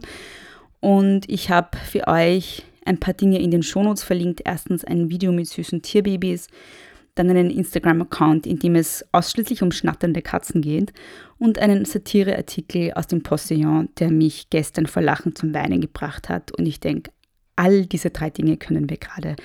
Und 0.80 1.28
ich 1.28 1.50
habe 1.50 1.76
für 1.76 2.08
euch 2.08 2.62
ein 2.86 2.98
paar 2.98 3.12
Dinge 3.12 3.38
in 3.38 3.50
den 3.50 3.62
Shownotes 3.62 4.02
verlinkt. 4.02 4.40
Erstens 4.46 4.82
ein 4.82 5.10
Video 5.10 5.30
mit 5.30 5.46
süßen 5.46 5.82
Tierbabys, 5.82 6.46
dann 7.16 7.28
einen 7.28 7.50
Instagram-Account, 7.50 8.46
in 8.46 8.58
dem 8.58 8.76
es 8.76 9.04
ausschließlich 9.12 9.62
um 9.62 9.70
schnatternde 9.70 10.22
Katzen 10.22 10.62
geht 10.62 10.94
und 11.38 11.58
einen 11.58 11.84
Satireartikel 11.84 12.94
aus 12.94 13.08
dem 13.08 13.22
Postillon, 13.22 13.90
der 13.98 14.10
mich 14.10 14.48
gestern 14.48 14.86
vor 14.86 15.02
Lachen 15.02 15.36
zum 15.36 15.52
Weinen 15.52 15.82
gebracht 15.82 16.30
hat. 16.30 16.50
Und 16.52 16.64
ich 16.64 16.80
denke, 16.80 17.10
all 17.56 17.84
diese 17.84 18.08
drei 18.08 18.30
Dinge 18.30 18.56
können 18.56 18.88
wir 18.88 18.96
gerade 18.96 19.36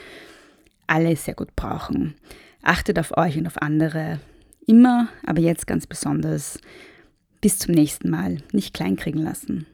alle 0.87 1.13
sehr 1.17 1.33
gut 1.33 1.53
brauchen. 1.57 2.15
Achtet 2.61 2.99
auf 2.99 3.17
euch 3.17 3.37
und 3.37 3.47
auf 3.47 3.61
andere. 3.61 4.19
Immer, 4.67 5.07
aber 5.25 5.39
jetzt 5.39 5.65
ganz 5.65 5.87
besonders. 5.87 6.59
Bis 7.41 7.57
zum 7.57 7.73
nächsten 7.73 8.09
Mal. 8.09 8.37
Nicht 8.51 8.73
kleinkriegen 8.73 9.23
lassen. 9.23 9.65